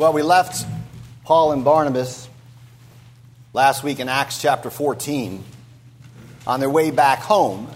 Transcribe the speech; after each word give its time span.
Well, 0.00 0.14
we 0.14 0.22
left 0.22 0.66
Paul 1.24 1.52
and 1.52 1.62
Barnabas 1.62 2.26
last 3.52 3.84
week 3.84 4.00
in 4.00 4.08
Acts 4.08 4.40
chapter 4.40 4.70
14 4.70 5.44
on 6.46 6.58
their 6.58 6.70
way 6.70 6.90
back 6.90 7.18
home, 7.18 7.68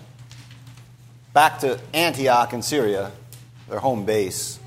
back 1.35 1.59
to 1.59 1.79
Antioch 1.93 2.55
in 2.55 2.63
Syria, 2.63 3.13
their 3.69 3.79
home 3.79 4.07
base. 4.07 4.59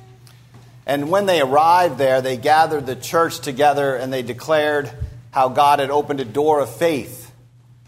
And 0.85 1.09
when 1.09 1.25
they 1.25 1.41
arrived 1.41 1.97
there, 1.97 2.21
they 2.21 2.38
gathered 2.38 2.85
the 2.85 2.96
church 2.96 3.39
together 3.39 3.96
and 3.96 4.14
they 4.14 4.21
declared 4.21 4.92
how 5.32 5.50
God 5.50 5.80
had 5.80 5.89
opened 5.89 6.20
a 6.20 6.26
door 6.26 6.60
of 6.60 6.70
faith 6.70 7.32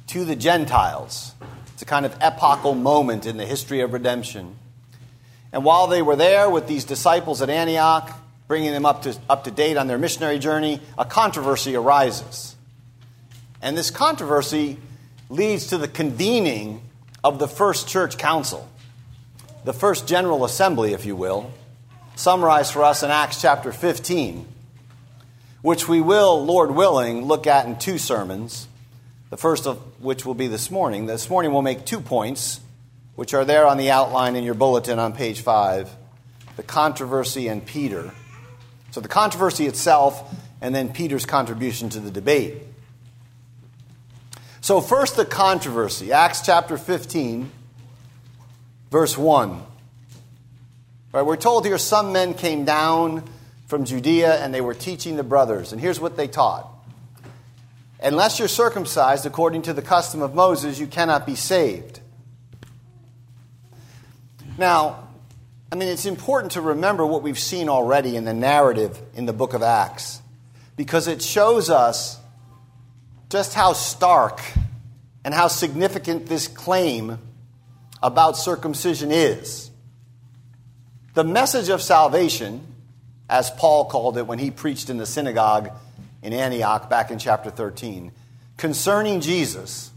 to 0.08 0.26
the 0.26 0.36
Gentiles. 0.36 1.36
It's 1.74 1.84
a 1.84 1.86
kind 1.86 2.08
of 2.08 2.18
epochal 2.20 2.74
moment 2.74 3.28
in 3.28 3.38
the 3.38 3.46
history 3.46 3.82
of 3.82 3.94
redemption. 3.94 4.56
And 5.54 5.64
while 5.64 5.86
they 5.86 6.02
were 6.02 6.16
there 6.16 6.50
with 6.50 6.68
these 6.68 6.86
disciples 6.86 7.44
at 7.44 7.52
Antioch, 7.52 8.19
bringing 8.50 8.72
them 8.72 8.84
up 8.84 9.04
to, 9.04 9.16
up 9.30 9.44
to 9.44 9.52
date 9.52 9.78
on 9.78 9.86
their 9.86 10.00
missionary 10.00 10.40
journey, 10.40 10.82
a 10.98 11.06
controversy 11.06 11.76
arises. 11.76 12.56
And 13.62 13.78
this 13.78 13.92
controversy 13.92 14.80
leads 15.30 15.68
to 15.68 15.78
the 15.78 15.88
convening 15.88 16.82
of 17.24 17.38
the 17.38 17.48
first 17.48 17.88
church 17.88 18.18
council, 18.18 18.68
the 19.66 19.72
first 19.72 20.08
general 20.08 20.46
assembly, 20.46 20.94
if 20.94 21.06
you 21.06 21.16
will, 21.16 21.54
summarized 22.16 22.74
for 22.74 22.84
us 22.84 23.04
in 23.04 23.12
Acts 23.12 23.40
chapter 23.40 23.72
15, 23.72 24.48
which 25.62 25.88
we 25.88 26.02
will, 26.02 26.44
Lord 26.44 26.72
willing, 26.72 27.26
look 27.26 27.46
at 27.46 27.68
in 27.68 27.78
two 27.78 28.00
sermons, 28.00 28.68
the 29.30 29.38
first 29.38 29.68
of 29.68 29.78
which 30.02 30.26
will 30.26 30.34
be 30.34 30.48
this 30.48 30.72
morning. 30.72 31.06
This 31.06 31.30
morning 31.30 31.52
we'll 31.52 31.62
make 31.62 31.86
two 31.86 32.02
points, 32.02 32.62
which 33.14 33.36
are 33.36 33.46
there 33.46 33.68
on 33.68 33.78
the 33.78 33.92
outline 33.92 34.36
in 34.36 34.44
your 34.44 34.56
bulletin 34.56 34.98
on 34.98 35.14
page 35.14 35.42
5 35.42 35.98
the 36.56 36.64
controversy 36.64 37.48
and 37.48 37.66
Peter. 37.66 38.12
So 38.92 39.02
the 39.02 39.08
controversy 39.08 39.68
itself, 39.68 40.36
and 40.62 40.74
then 40.74 40.92
Peter's 40.92 41.26
contribution 41.26 41.90
to 41.90 42.00
the 42.00 42.12
debate. 42.12 42.58
So, 44.62 44.82
first, 44.82 45.16
the 45.16 45.26
controversy. 45.26 46.12
Acts 46.12 46.42
chapter 46.42 46.78
15, 46.78 47.50
verse 48.92 49.18
1. 49.18 49.64
Right, 51.12 51.22
we're 51.24 51.38
told 51.38 51.66
here 51.66 51.78
some 51.78 52.12
men 52.12 52.34
came 52.34 52.66
down 52.66 53.24
from 53.68 53.86
Judea 53.86 54.44
and 54.44 54.54
they 54.54 54.62
were 54.62 54.76
teaching 54.76 55.16
the 55.16 55.24
brothers. 55.24 55.72
And 55.72 55.82
here's 55.82 56.00
what 56.00 56.18
they 56.18 56.28
taught 56.28 56.68
Unless 58.02 58.40
you're 58.40 58.48
circumcised 58.48 59.26
according 59.26 59.64
to 59.64 59.74
the 59.74 59.82
custom 59.82 60.22
of 60.22 60.34
Moses, 60.34 60.80
you 60.80 60.88
cannot 60.88 61.26
be 61.26 61.36
saved. 61.36 62.00
Now, 64.58 65.09
I 65.72 65.76
mean, 65.76 65.90
it's 65.90 66.06
important 66.06 66.54
to 66.54 66.62
remember 66.62 67.06
what 67.06 67.22
we've 67.22 67.38
seen 67.38 67.70
already 67.70 68.16
in 68.16 68.26
the 68.26 68.34
narrative 68.34 69.00
in 69.14 69.28
the 69.28 69.34
book 69.34 69.54
of 69.54 69.62
Acts 69.62 70.20
because 70.76 71.08
it 71.08 71.22
shows 71.22 71.70
us 71.70 72.18
just 73.30 73.54
how 73.54 73.74
stark 73.74 74.42
and 75.24 75.32
how 75.32 75.48
significant 75.48 76.26
this 76.26 76.48
claim 76.48 77.20
about 78.02 78.36
circumcision 78.36 79.12
is. 79.12 79.70
The 81.14 81.24
message 81.24 81.70
of 81.70 81.82
salvation, 81.84 82.62
as 83.30 83.52
Paul 83.52 83.86
called 83.86 84.18
it 84.18 84.26
when 84.26 84.40
he 84.40 84.50
preached 84.50 84.90
in 84.90 84.98
the 84.98 85.06
synagogue 85.06 85.70
in 86.24 86.34
Antioch 86.34 86.90
back 86.90 87.12
in 87.12 87.20
chapter 87.20 87.52
13, 87.52 88.12
concerning 88.58 89.22
Jesus, 89.22 89.89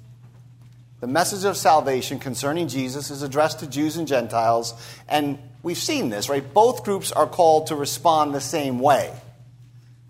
the 1.03 1.09
message 1.09 1.45
of 1.45 1.57
salvation 1.57 2.21
concerning 2.21 2.69
Jesus 2.69 3.11
is 3.11 3.23
addressed 3.23 3.59
to 3.59 3.67
Jews 3.67 3.97
and 3.97 4.07
Gentiles, 4.07 4.73
and 5.09 5.37
we've 5.65 5.77
seen 5.77 6.11
this, 6.11 6.29
right? 6.29 6.55
Both 6.55 6.85
groups 6.85 7.11
are 7.11 7.27
called 7.27 7.67
to 7.67 7.75
respond 7.75 8.33
the 8.33 8.41
same 8.41 8.79
way. 8.79 9.13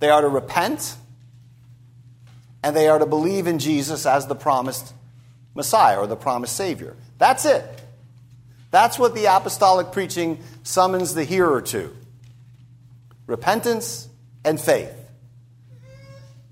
They 0.01 0.11
are 0.11 0.21
to 0.21 0.29
repent 0.29 0.95
and 2.63 2.77
they 2.77 2.89
are 2.89 2.99
to 2.99 3.07
believe 3.07 3.47
in 3.47 3.59
Jesus 3.59 4.05
as 4.05 4.27
the 4.27 4.35
promised 4.35 4.93
Messiah 5.55 5.99
or 5.99 6.07
the 6.07 6.15
promised 6.15 6.57
Savior. 6.57 6.95
That's 7.17 7.47
it. 7.47 7.65
That's 8.71 8.99
what 8.99 9.15
the 9.15 9.35
apostolic 9.35 9.93
preaching 9.93 10.43
summons 10.63 11.15
the 11.15 11.25
hearer 11.25 11.63
to 11.63 11.91
repentance 13.27 14.09
and 14.45 14.61
faith. 14.61 14.93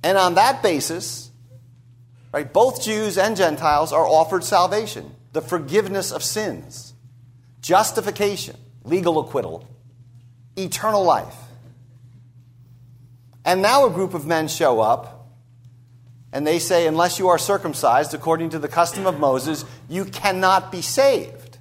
And 0.03 0.17
on 0.17 0.37
that 0.37 0.62
basis, 0.62 1.30
right, 2.33 2.53
both 2.53 2.83
Jews 2.83 3.19
and 3.19 3.37
Gentiles 3.37 3.93
are 3.93 4.07
offered 4.07 4.45
salvation, 4.45 5.15
the 5.33 5.41
forgiveness 5.41 6.13
of 6.13 6.23
sins, 6.23 6.95
justification, 7.61 8.57
legal 8.85 9.19
acquittal, 9.19 9.69
eternal 10.57 11.05
life. 11.05 11.37
And 13.45 13.63
now 13.63 13.87
a 13.87 13.91
group 13.91 14.15
of 14.15 14.27
men 14.27 14.49
show 14.49 14.81
up 14.81 15.29
and 16.33 16.47
they 16.47 16.59
say, 16.59 16.87
unless 16.87 17.19
you 17.19 17.29
are 17.29 17.39
circumcised 17.39 18.15
according 18.15 18.51
to 18.51 18.59
the 18.59 18.69
custom 18.69 19.07
of 19.07 19.19
Moses, 19.19 19.65
you 19.89 20.05
cannot 20.05 20.71
be 20.71 20.83
saved. 20.83 21.59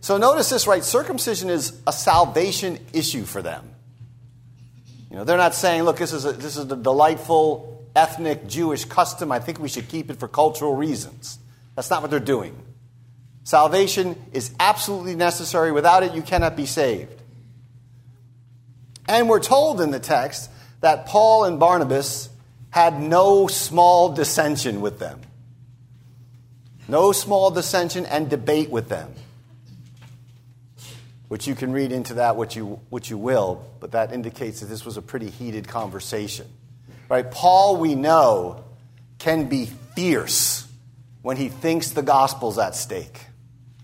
So 0.00 0.16
notice 0.16 0.50
this, 0.50 0.66
right? 0.66 0.82
Circumcision 0.82 1.48
is 1.48 1.80
a 1.86 1.92
salvation 1.92 2.78
issue 2.92 3.24
for 3.24 3.40
them. 3.40 3.70
You 5.10 5.18
know, 5.18 5.24
they're 5.24 5.36
not 5.36 5.54
saying, 5.54 5.84
look, 5.84 5.98
this 5.98 6.12
is 6.12 6.24
a, 6.24 6.32
this 6.32 6.56
is 6.56 6.70
a 6.70 6.76
delightful 6.76 7.81
ethnic 7.94 8.46
Jewish 8.46 8.84
custom. 8.84 9.32
I 9.32 9.38
think 9.38 9.58
we 9.58 9.68
should 9.68 9.88
keep 9.88 10.10
it 10.10 10.18
for 10.18 10.28
cultural 10.28 10.74
reasons. 10.74 11.38
That's 11.74 11.90
not 11.90 12.02
what 12.02 12.10
they're 12.10 12.20
doing. 12.20 12.56
Salvation 13.44 14.16
is 14.32 14.54
absolutely 14.60 15.16
necessary. 15.16 15.72
Without 15.72 16.02
it, 16.02 16.14
you 16.14 16.22
cannot 16.22 16.56
be 16.56 16.66
saved. 16.66 17.20
And 19.08 19.28
we're 19.28 19.40
told 19.40 19.80
in 19.80 19.90
the 19.90 19.98
text 19.98 20.50
that 20.80 21.06
Paul 21.06 21.44
and 21.44 21.58
Barnabas 21.58 22.28
had 22.70 23.00
no 23.00 23.46
small 23.48 24.14
dissension 24.14 24.80
with 24.80 24.98
them. 24.98 25.20
No 26.88 27.12
small 27.12 27.50
dissension 27.50 28.06
and 28.06 28.30
debate 28.30 28.70
with 28.70 28.88
them. 28.88 29.12
Which 31.28 31.46
you 31.46 31.54
can 31.54 31.72
read 31.72 31.92
into 31.92 32.14
that 32.14 32.36
what 32.36 32.54
you, 32.54 32.80
what 32.90 33.08
you 33.10 33.18
will, 33.18 33.66
but 33.80 33.92
that 33.92 34.12
indicates 34.12 34.60
that 34.60 34.66
this 34.66 34.84
was 34.84 34.96
a 34.96 35.02
pretty 35.02 35.30
heated 35.30 35.66
conversation. 35.66 36.46
Right? 37.12 37.30
Paul, 37.30 37.76
we 37.76 37.94
know, 37.94 38.64
can 39.18 39.50
be 39.50 39.66
fierce 39.94 40.66
when 41.20 41.36
he 41.36 41.50
thinks 41.50 41.90
the 41.90 42.00
gospel's 42.00 42.56
at 42.58 42.74
stake. 42.74 43.26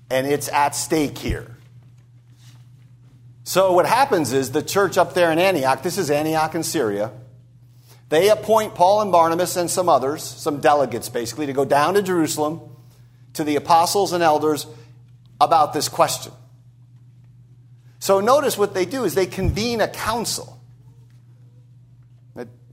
And 0.09 0.27
it's 0.27 0.49
at 0.49 0.75
stake 0.75 1.19
here. 1.19 1.55
So 3.45 3.75
what 3.75 3.85
happens 3.85 4.33
is 4.33 4.53
the 4.53 4.63
church 4.63 4.97
up 4.97 5.13
there 5.13 5.31
in 5.31 5.39
Antioch, 5.39 5.83
this 5.83 5.99
is 5.99 6.11
Antioch 6.11 6.55
in 6.55 6.63
Syria, 6.63 7.13
they 8.09 8.31
appoint 8.31 8.75
Paul 8.75 9.03
and 9.03 9.13
Barnabas 9.13 9.57
and 9.57 9.71
some 9.71 9.91
others, 9.91 10.25
some 10.25 10.61
delegates 10.61 11.11
basically, 11.11 11.45
to 11.45 11.53
go 11.53 11.67
down 11.67 11.93
to 11.95 12.03
Jerusalem 12.03 12.63
to 13.35 13.45
the 13.45 13.57
apostles 13.57 14.15
and 14.15 14.23
elders 14.23 14.67
about 15.39 15.75
this 15.75 15.91
question. 15.91 16.33
So 17.99 18.21
notice 18.21 18.57
what 18.57 18.73
they 18.73 18.87
do 18.87 19.05
is 19.05 19.15
they 19.15 19.27
convene 19.27 19.83
a 19.83 19.89
council. 19.89 20.58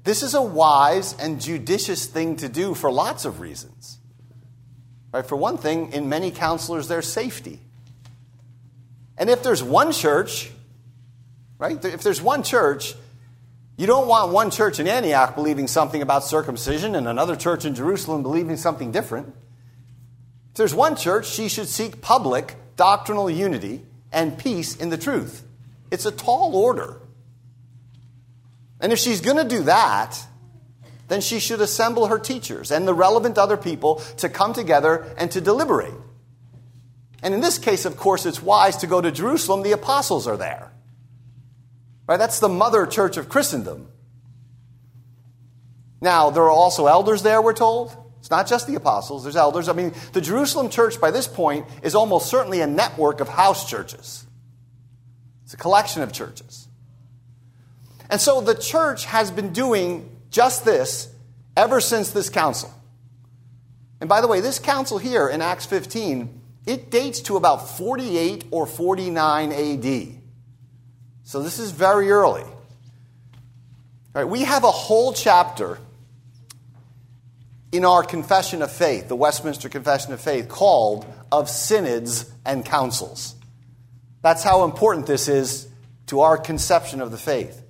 This 0.05 0.23
is 0.23 0.33
a 0.33 0.41
wise 0.41 1.13
and 1.19 1.41
judicious 1.41 2.05
thing 2.05 2.37
to 2.37 2.47
do 2.47 2.73
for 2.73 2.89
lots 2.89 3.25
of 3.25 3.41
reasons. 3.41 3.97
Right? 5.11 5.25
For 5.25 5.35
one 5.35 5.57
thing, 5.57 5.91
in 5.91 6.07
many 6.07 6.31
counselors, 6.31 6.87
there's 6.87 7.11
safety. 7.11 7.59
And 9.17 9.29
if 9.29 9.43
there's 9.43 9.61
one 9.61 9.91
church, 9.91 10.51
right? 11.57 11.83
If 11.83 12.03
there's 12.03 12.21
one 12.21 12.43
church 12.43 12.95
you 13.77 13.87
don't 13.87 14.07
want 14.07 14.31
one 14.31 14.51
church 14.51 14.79
in 14.79 14.87
Antioch 14.87 15.35
believing 15.35 15.67
something 15.67 16.01
about 16.01 16.23
circumcision 16.23 16.95
and 16.95 17.07
another 17.07 17.35
church 17.35 17.65
in 17.65 17.75
Jerusalem 17.75 18.23
believing 18.23 18.55
something 18.55 18.91
different. 18.91 19.27
If 20.51 20.55
there's 20.55 20.73
one 20.73 20.95
church, 20.95 21.27
she 21.27 21.49
should 21.49 21.67
seek 21.67 22.01
public 22.01 22.55
doctrinal 22.77 23.29
unity 23.29 23.81
and 24.13 24.37
peace 24.37 24.77
in 24.77 24.89
the 24.89 24.97
truth. 24.97 25.43
It's 25.91 26.05
a 26.05 26.11
tall 26.11 26.55
order. 26.55 27.01
And 28.79 28.91
if 28.91 28.99
she's 28.99 29.21
going 29.21 29.37
to 29.37 29.47
do 29.47 29.63
that, 29.63 30.19
then 31.07 31.21
she 31.21 31.39
should 31.39 31.61
assemble 31.61 32.07
her 32.07 32.19
teachers 32.19 32.71
and 32.71 32.87
the 32.87 32.93
relevant 32.93 33.37
other 33.37 33.57
people 33.57 33.95
to 34.17 34.29
come 34.29 34.53
together 34.53 35.13
and 35.17 35.31
to 35.31 35.41
deliberate. 35.41 35.93
And 37.21 37.33
in 37.33 37.41
this 37.41 37.57
case, 37.57 37.85
of 37.85 37.97
course, 37.97 38.25
it's 38.25 38.41
wise 38.41 38.77
to 38.77 38.87
go 38.87 39.01
to 39.01 39.11
Jerusalem. 39.11 39.63
The 39.63 39.71
apostles 39.71 40.27
are 40.27 40.37
there. 40.37 40.71
Right? 42.07 42.17
That's 42.17 42.39
the 42.39 42.49
mother 42.49 42.85
church 42.85 43.17
of 43.17 43.29
Christendom. 43.29 43.87
Now, 46.01 46.29
there 46.29 46.43
are 46.43 46.51
also 46.51 46.85
elders 46.87 47.23
there, 47.23 47.41
we're 47.41 47.53
told. 47.53 47.95
It's 48.19 48.29
not 48.29 48.47
just 48.47 48.67
the 48.67 48.75
apostles, 48.75 49.23
there's 49.23 49.35
elders. 49.35 49.69
I 49.69 49.73
mean, 49.73 49.93
the 50.13 50.21
Jerusalem 50.21 50.69
church 50.69 50.99
by 50.99 51.11
this 51.11 51.27
point 51.27 51.67
is 51.83 51.95
almost 51.95 52.27
certainly 52.27 52.61
a 52.61 52.67
network 52.67 53.21
of 53.21 53.29
house 53.29 53.69
churches, 53.69 54.25
it's 55.43 55.53
a 55.53 55.57
collection 55.57 56.01
of 56.01 56.11
churches. 56.11 56.64
And 58.15 58.21
so 58.21 58.39
the 58.39 58.55
church 58.55 59.03
has 59.07 59.29
been 59.29 59.51
doing 59.51 60.09
just 60.31 60.63
this 60.63 61.13
ever 61.57 61.81
since 61.81 62.11
this 62.11 62.29
council. 62.29 62.73
And 63.99 64.07
by 64.07 64.21
the 64.21 64.27
way, 64.29 64.39
this 64.39 64.57
council 64.57 64.97
here 64.97 65.27
in 65.27 65.41
Acts 65.41 65.65
15, 65.65 66.41
it 66.65 66.89
dates 66.89 67.19
to 67.23 67.35
about 67.35 67.67
48 67.77 68.45
or 68.51 68.67
49 68.67 69.51
AD. 69.51 70.21
So 71.25 71.43
this 71.43 71.59
is 71.59 71.71
very 71.71 72.09
early. 72.09 72.45
Right, 74.13 74.23
we 74.23 74.45
have 74.45 74.63
a 74.63 74.71
whole 74.71 75.11
chapter 75.11 75.77
in 77.73 77.83
our 77.83 78.01
Confession 78.01 78.61
of 78.61 78.71
Faith, 78.71 79.09
the 79.09 79.17
Westminster 79.17 79.67
Confession 79.67 80.13
of 80.13 80.21
Faith, 80.21 80.47
called 80.47 81.05
Of 81.33 81.49
Synods 81.49 82.31
and 82.45 82.63
Councils. 82.63 83.35
That's 84.21 84.41
how 84.41 84.63
important 84.63 85.05
this 85.05 85.27
is 85.27 85.67
to 86.07 86.21
our 86.21 86.37
conception 86.37 87.01
of 87.01 87.11
the 87.11 87.17
faith. 87.17 87.63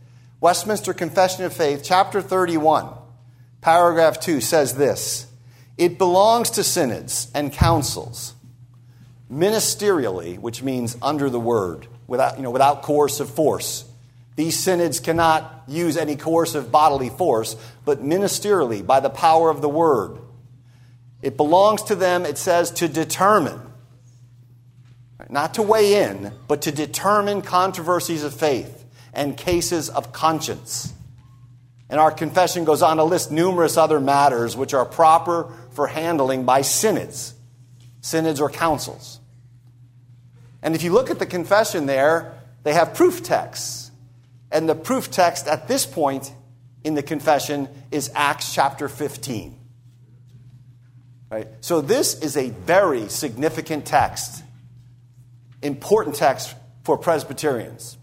Westminster 0.46 0.94
Confession 0.94 1.44
of 1.44 1.56
Faith, 1.56 1.82
chapter 1.84 2.22
31, 2.22 2.88
paragraph 3.62 4.20
2 4.20 4.42
says 4.42 4.76
this 4.76 5.26
It 5.76 5.98
belongs 5.98 6.52
to 6.52 6.64
synods 6.64 7.32
and 7.34 7.52
councils, 7.52 8.36
ministerially, 9.28 10.38
which 10.38 10.62
means 10.62 10.98
under 11.02 11.32
the 11.32 11.40
word, 11.40 11.88
without, 12.06 12.38
you 12.38 12.44
know, 12.44 12.52
without 12.52 12.84
coercive 12.84 13.28
force 13.28 13.86
these 14.36 14.56
synods 14.60 15.00
cannot 15.00 15.64
use 15.68 15.98
any 15.98 16.16
coercive 16.16 16.72
bodily 16.72 17.10
force, 17.10 17.56
but 17.84 18.04
ministerially, 18.04 18.86
by 18.86 19.00
the 19.00 19.10
power 19.10 19.50
of 19.50 19.62
the 19.64 19.70
word. 19.70 20.20
It 21.24 21.38
belongs 21.38 21.82
to 21.86 21.96
them, 21.96 22.24
it 22.24 22.38
says, 22.38 22.70
to 22.74 22.88
determine, 22.88 23.60
not 25.28 25.56
to 25.56 25.64
weigh 25.64 26.04
in, 26.04 26.34
but 26.48 26.62
to 26.62 26.72
determine 26.72 27.42
controversies 27.42 28.24
of 28.24 28.32
faith 28.32 28.84
and 29.16 29.38
cases 29.38 29.90
of 29.90 30.12
conscience. 30.12 30.94
And 31.90 32.00
our 32.00 32.12
confession 32.12 32.66
goes 32.66 32.82
on 32.82 32.98
to 32.98 33.04
list 33.04 33.32
numerous 33.32 33.78
other 33.78 34.00
matters 34.00 34.58
which 34.58 34.74
are 34.74 34.86
proper 34.86 35.52
for 35.72 35.88
handling 35.88 36.46
by 36.46 36.62
synods, 36.62 37.34
synods 38.02 38.42
or 38.42 38.50
councils. 38.50 39.20
And 40.62 40.76
if 40.76 40.84
you 40.84 40.92
look 40.92 41.10
at 41.10 41.20
the 41.20 41.26
confession 41.26 41.86
there, 41.86 42.34
they 42.64 42.74
have 42.74 42.94
proof 42.94 43.24
texts 43.24 43.86
and 44.52 44.70
the 44.70 44.76
proof 44.76 45.12
text 45.12 45.48
at 45.48 45.68
this 45.68 45.86
point 45.86 46.34
in 46.84 46.96
the 46.96 47.04
confession 47.04 47.68
is 47.92 48.10
Acts 48.16 48.54
chapter 48.54 48.88
15. 48.88 49.60
Right? 51.30 51.48
So 51.62 51.82
this 51.82 52.18
is 52.22 52.38
a 52.38 52.52
very 52.52 53.10
significant 53.10 53.86
text, 53.86 54.44
important 55.62 56.16
text 56.16 56.56
for 56.84 56.98
Presbyterians. 56.98 57.98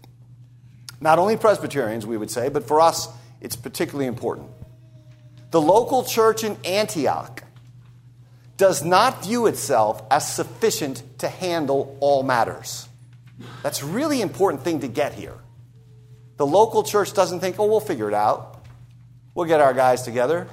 Not 1.03 1.19
only 1.19 1.35
Presbyterians, 1.35 2.05
we 2.05 2.15
would 2.15 2.31
say, 2.31 2.47
but 2.47 2.65
for 2.65 2.79
us, 2.79 3.09
it's 3.41 3.57
particularly 3.57 4.05
important. 4.05 4.49
The 5.51 5.59
local 5.59 6.05
church 6.05 6.45
in 6.45 6.55
Antioch 6.63 7.43
does 8.55 8.85
not 8.85 9.25
view 9.25 9.47
itself 9.47 10.01
as 10.09 10.33
sufficient 10.33 11.03
to 11.19 11.27
handle 11.27 11.97
all 11.99 12.23
matters. 12.23 12.87
That's 13.63 13.81
a 13.81 13.85
really 13.85 14.21
important 14.21 14.63
thing 14.63 14.79
to 14.79 14.87
get 14.87 15.13
here. 15.13 15.35
The 16.37 16.45
local 16.45 16.83
church 16.83 17.13
doesn't 17.13 17.41
think, 17.41 17.59
oh, 17.59 17.65
we'll 17.65 17.81
figure 17.81 18.07
it 18.07 18.13
out. 18.13 18.63
We'll 19.35 19.47
get 19.47 19.59
our 19.59 19.73
guys 19.73 20.03
together. 20.03 20.47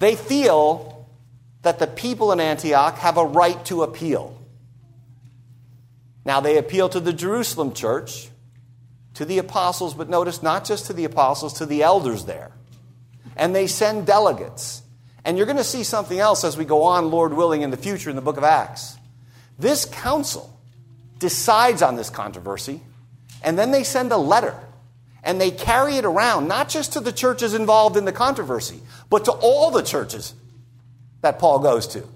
They 0.00 0.16
feel 0.16 1.06
that 1.62 1.78
the 1.78 1.86
people 1.86 2.32
in 2.32 2.40
Antioch 2.40 2.98
have 2.98 3.16
a 3.16 3.24
right 3.24 3.64
to 3.66 3.84
appeal. 3.84 4.36
Now, 6.24 6.40
they 6.40 6.58
appeal 6.58 6.88
to 6.88 6.98
the 6.98 7.12
Jerusalem 7.12 7.74
church, 7.74 8.28
to 9.14 9.24
the 9.24 9.38
apostles, 9.38 9.94
but 9.94 10.08
notice 10.08 10.42
not 10.42 10.64
just 10.64 10.86
to 10.86 10.92
the 10.92 11.04
apostles, 11.04 11.54
to 11.54 11.66
the 11.66 11.82
elders 11.82 12.24
there. 12.24 12.52
And 13.36 13.54
they 13.54 13.66
send 13.66 14.06
delegates. 14.06 14.82
And 15.24 15.36
you're 15.36 15.46
going 15.46 15.58
to 15.58 15.64
see 15.64 15.84
something 15.84 16.18
else 16.18 16.44
as 16.44 16.56
we 16.56 16.64
go 16.64 16.84
on, 16.84 17.10
Lord 17.10 17.32
willing, 17.32 17.62
in 17.62 17.70
the 17.70 17.76
future 17.76 18.10
in 18.10 18.16
the 18.16 18.22
book 18.22 18.36
of 18.36 18.44
Acts. 18.44 18.96
This 19.58 19.84
council 19.84 20.58
decides 21.18 21.82
on 21.82 21.96
this 21.96 22.10
controversy 22.10 22.80
and 23.42 23.58
then 23.58 23.70
they 23.70 23.84
send 23.84 24.12
a 24.12 24.16
letter 24.16 24.58
and 25.22 25.40
they 25.40 25.50
carry 25.50 25.96
it 25.96 26.04
around, 26.04 26.48
not 26.48 26.68
just 26.68 26.94
to 26.94 27.00
the 27.00 27.12
churches 27.12 27.54
involved 27.54 27.96
in 27.96 28.04
the 28.04 28.12
controversy, 28.12 28.80
but 29.08 29.24
to 29.26 29.32
all 29.32 29.70
the 29.70 29.82
churches 29.82 30.34
that 31.20 31.38
Paul 31.38 31.60
goes 31.60 31.86
to. 31.88 32.06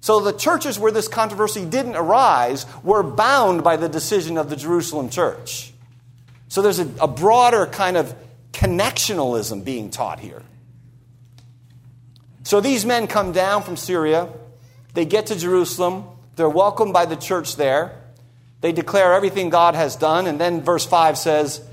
So 0.00 0.20
the 0.20 0.32
churches 0.32 0.78
where 0.78 0.92
this 0.92 1.08
controversy 1.08 1.64
didn't 1.64 1.96
arise 1.96 2.66
were 2.82 3.02
bound 3.02 3.64
by 3.64 3.76
the 3.76 3.88
decision 3.88 4.36
of 4.36 4.50
the 4.50 4.56
Jerusalem 4.56 5.10
church. 5.10 5.71
So 6.52 6.60
there's 6.60 6.80
a, 6.80 6.88
a 7.00 7.08
broader 7.08 7.64
kind 7.64 7.96
of 7.96 8.14
connectionalism 8.52 9.64
being 9.64 9.88
taught 9.88 10.20
here. 10.20 10.42
So 12.42 12.60
these 12.60 12.84
men 12.84 13.06
come 13.06 13.32
down 13.32 13.62
from 13.62 13.78
Syria, 13.78 14.28
they 14.92 15.06
get 15.06 15.28
to 15.28 15.34
Jerusalem, 15.34 16.04
they're 16.36 16.50
welcomed 16.50 16.92
by 16.92 17.06
the 17.06 17.16
church 17.16 17.56
there. 17.56 17.98
They 18.60 18.70
declare 18.70 19.14
everything 19.14 19.48
God 19.48 19.74
has 19.74 19.96
done, 19.96 20.26
and 20.26 20.38
then 20.38 20.60
verse 20.60 20.84
5 20.84 21.16
says, 21.16 21.64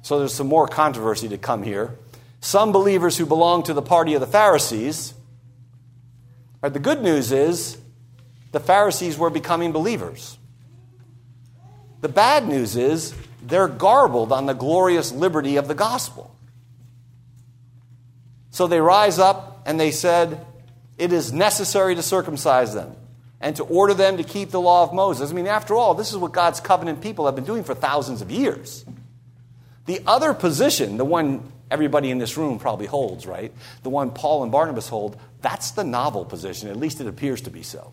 so 0.00 0.20
there's 0.20 0.32
some 0.32 0.46
more 0.48 0.66
controversy 0.66 1.28
to 1.28 1.36
come 1.36 1.62
here. 1.62 1.94
Some 2.40 2.72
believers 2.72 3.18
who 3.18 3.26
belong 3.26 3.62
to 3.64 3.74
the 3.74 3.82
party 3.82 4.14
of 4.14 4.22
the 4.22 4.26
Pharisees, 4.26 5.12
right, 6.62 6.72
the 6.72 6.78
good 6.78 7.02
news 7.02 7.30
is 7.30 7.76
the 8.52 8.60
Pharisees 8.60 9.18
were 9.18 9.28
becoming 9.28 9.70
believers. 9.70 10.38
The 12.00 12.08
bad 12.08 12.48
news 12.48 12.74
is 12.74 13.14
they're 13.42 13.68
garbled 13.68 14.32
on 14.32 14.46
the 14.46 14.54
glorious 14.54 15.12
liberty 15.12 15.56
of 15.56 15.68
the 15.68 15.74
gospel. 15.74 16.34
So 18.50 18.66
they 18.66 18.80
rise 18.80 19.18
up 19.18 19.62
and 19.66 19.80
they 19.80 19.90
said, 19.90 20.44
It 20.98 21.12
is 21.12 21.32
necessary 21.32 21.94
to 21.94 22.02
circumcise 22.02 22.74
them 22.74 22.94
and 23.40 23.56
to 23.56 23.64
order 23.64 23.94
them 23.94 24.18
to 24.18 24.24
keep 24.24 24.50
the 24.50 24.60
law 24.60 24.84
of 24.84 24.94
Moses. 24.94 25.30
I 25.30 25.34
mean, 25.34 25.46
after 25.46 25.74
all, 25.74 25.94
this 25.94 26.12
is 26.12 26.16
what 26.16 26.32
God's 26.32 26.60
covenant 26.60 27.00
people 27.00 27.26
have 27.26 27.34
been 27.34 27.44
doing 27.44 27.64
for 27.64 27.74
thousands 27.74 28.22
of 28.22 28.30
years. 28.30 28.84
The 29.86 30.00
other 30.06 30.32
position, 30.32 30.96
the 30.96 31.04
one 31.04 31.50
everybody 31.70 32.10
in 32.10 32.18
this 32.18 32.36
room 32.36 32.58
probably 32.58 32.86
holds, 32.86 33.26
right? 33.26 33.52
The 33.82 33.90
one 33.90 34.10
Paul 34.10 34.42
and 34.44 34.52
Barnabas 34.52 34.88
hold, 34.88 35.18
that's 35.40 35.72
the 35.72 35.82
novel 35.82 36.24
position. 36.24 36.68
At 36.68 36.76
least 36.76 37.00
it 37.00 37.06
appears 37.06 37.40
to 37.42 37.50
be 37.50 37.62
so. 37.62 37.92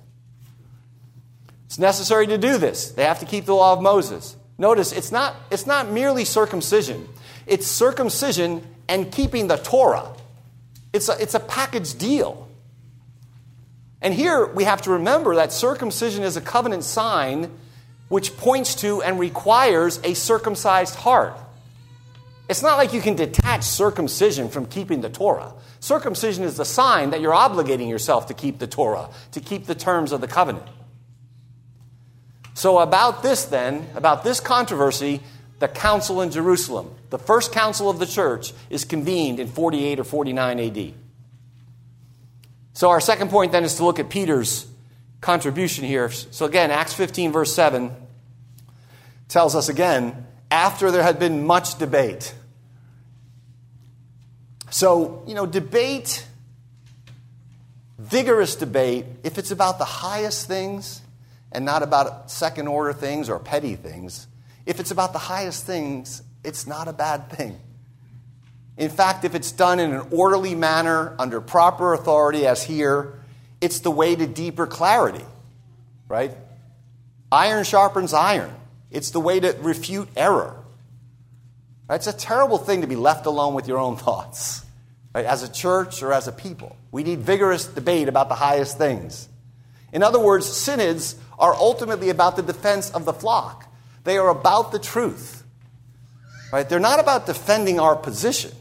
It's 1.66 1.80
necessary 1.80 2.28
to 2.28 2.38
do 2.38 2.58
this. 2.58 2.92
They 2.92 3.06
have 3.06 3.20
to 3.20 3.26
keep 3.26 3.46
the 3.46 3.56
law 3.56 3.74
of 3.74 3.82
Moses. 3.82 4.36
Notice, 4.60 4.92
it's 4.92 5.12
not, 5.12 5.36
it's 5.50 5.66
not 5.66 5.90
merely 5.90 6.26
circumcision, 6.26 7.08
it's 7.48 7.66
circumcision 7.66 8.62
and 8.88 9.12
keeping 9.12 9.48
the 9.48 9.56
Torah. 9.56 10.12
It's 10.92 11.08
a, 11.08 11.20
it's 11.22 11.34
a 11.34 11.40
package 11.40 11.98
deal. 11.98 12.48
And 14.02 14.14
here 14.14 14.46
we 14.46 14.66
have 14.66 14.82
to 14.84 14.92
remember 14.92 15.36
that 15.36 15.54
circumcision 15.54 16.24
is 16.24 16.36
a 16.36 16.42
covenant 16.42 16.84
sign 16.84 17.52
which 18.10 18.36
points 18.38 18.76
to 18.76 19.02
and 19.02 19.20
requires 19.20 20.00
a 20.04 20.14
circumcised 20.14 20.96
heart. 20.96 21.38
It's 22.50 22.64
not 22.64 22.78
like 22.78 22.94
you 22.94 23.02
can 23.02 23.16
detach 23.16 23.64
circumcision 23.64 24.50
from 24.50 24.66
keeping 24.66 25.02
the 25.02 25.10
Torah. 25.10 25.54
Circumcision 25.80 26.44
is 26.44 26.58
the 26.58 26.66
sign 26.66 27.12
that 27.12 27.22
you're 27.22 27.34
obligating 27.34 27.88
yourself 27.88 28.28
to 28.28 28.34
keep 28.34 28.58
the 28.58 28.68
Torah, 28.68 29.10
to 29.34 29.40
keep 29.40 29.68
the 29.68 29.76
terms 29.76 30.12
of 30.12 30.22
the 30.22 30.28
covenant. 30.28 30.66
So, 32.60 32.80
about 32.80 33.24
this, 33.24 33.46
then, 33.46 33.88
about 33.96 34.26
this 34.26 34.42
controversy, 34.42 35.22
the 35.60 35.70
council 35.70 36.22
in 36.22 36.30
Jerusalem, 36.30 36.94
the 37.10 37.18
first 37.18 37.54
council 37.54 37.90
of 37.90 38.00
the 38.00 38.06
church, 38.06 38.52
is 38.70 38.84
convened 38.84 39.40
in 39.40 39.48
48 39.48 39.98
or 40.02 40.04
49 40.04 40.60
AD. 40.60 40.94
So, 42.74 42.90
our 42.90 43.00
second 43.00 43.30
point 43.30 43.54
then 43.54 43.64
is 43.64 43.76
to 43.76 43.86
look 43.86 43.98
at 43.98 44.10
Peter's 44.10 44.68
contribution 45.22 45.86
here. 45.86 46.12
So, 46.12 46.46
again, 46.46 46.70
Acts 46.70 46.92
15, 46.92 47.32
verse 47.32 47.56
7 47.56 47.96
tells 49.30 49.56
us 49.56 49.70
again, 49.70 50.28
after 50.52 50.92
there 50.92 51.04
had 51.04 51.18
been 51.18 51.48
much 51.48 51.80
debate. 51.80 52.36
So, 54.70 55.24
you 55.26 55.34
know, 55.34 55.46
debate, 55.46 56.28
vigorous 57.98 58.58
debate, 58.58 59.06
if 59.24 59.38
it's 59.38 59.52
about 59.52 59.78
the 59.78 59.86
highest 59.86 60.46
things 60.46 61.00
and 61.52 61.66
not 61.66 61.84
about 61.84 62.30
second 62.30 62.68
order 62.68 62.94
things 62.94 63.30
or 63.30 63.40
petty 63.40 63.76
things, 63.76 64.28
if 64.66 64.80
it's 64.80 64.92
about 64.92 65.14
the 65.14 65.20
highest 65.20 65.66
things, 65.66 66.22
it's 66.44 66.68
not 66.68 66.88
a 66.88 66.94
bad 66.94 67.30
thing. 67.30 67.60
In 68.78 68.90
fact, 68.90 69.26
if 69.26 69.36
it's 69.36 69.52
done 69.52 69.80
in 69.80 69.94
an 69.94 70.08
orderly 70.12 70.56
manner, 70.56 71.16
under 71.20 71.42
proper 71.42 71.94
authority, 71.94 72.48
as 72.48 72.64
here, 72.64 73.20
it's 73.60 73.82
the 73.82 73.92
way 73.92 74.16
to 74.16 74.26
deeper 74.26 74.68
clarity, 74.68 75.26
right? 76.08 76.32
Iron 77.32 77.66
sharpens 77.66 78.14
iron. 78.14 78.56
It's 78.90 79.12
the 79.12 79.20
way 79.20 79.40
to 79.40 79.56
refute 79.60 80.08
error. 80.16 80.56
It's 81.90 82.08
a 82.08 82.14
terrible 82.14 82.58
thing 82.58 82.82
to 82.82 82.88
be 82.88 82.96
left 82.96 83.26
alone 83.26 83.54
with 83.54 83.68
your 83.68 83.80
own 83.80 83.98
thoughts, 84.06 84.64
right? 85.14 85.26
as 85.26 85.44
a 85.44 85.52
church 85.52 86.02
or 86.02 86.14
as 86.14 86.28
a 86.28 86.32
people. 86.32 86.78
We 86.92 87.04
need 87.04 87.20
vigorous 87.20 87.66
debate 87.66 88.08
about 88.08 88.30
the 88.30 88.36
highest 88.36 88.78
things. 88.78 89.28
In 89.92 90.04
other 90.04 90.20
words, 90.20 90.48
synods 90.48 91.16
are 91.40 91.56
ultimately 91.56 92.10
about 92.10 92.36
the 92.36 92.44
defense 92.44 92.92
of 92.92 93.06
the 93.06 93.14
flock, 93.14 93.72
they 94.04 94.18
are 94.18 94.30
about 94.30 94.72
the 94.72 94.80
truth. 94.80 95.44
Right? 96.52 96.68
They're 96.68 96.80
not 96.80 97.00
about 97.00 97.26
defending 97.26 97.80
our 97.80 97.96
position. 97.96 98.52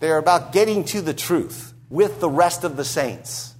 They 0.00 0.10
are 0.10 0.18
about 0.18 0.52
getting 0.52 0.84
to 0.86 1.00
the 1.00 1.14
truth 1.14 1.72
with 1.88 2.20
the 2.20 2.28
rest 2.28 2.64
of 2.64 2.76
the 2.76 2.84
saints. 2.84 3.54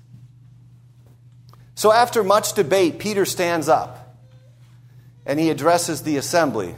So, 1.75 1.93
after 1.93 2.25
much 2.25 2.55
debate, 2.55 2.99
Peter 2.99 3.25
stands 3.25 3.69
up 3.69 4.17
and 5.25 5.39
he 5.39 5.51
addresses 5.51 6.03
the 6.03 6.17
assembly. 6.17 6.75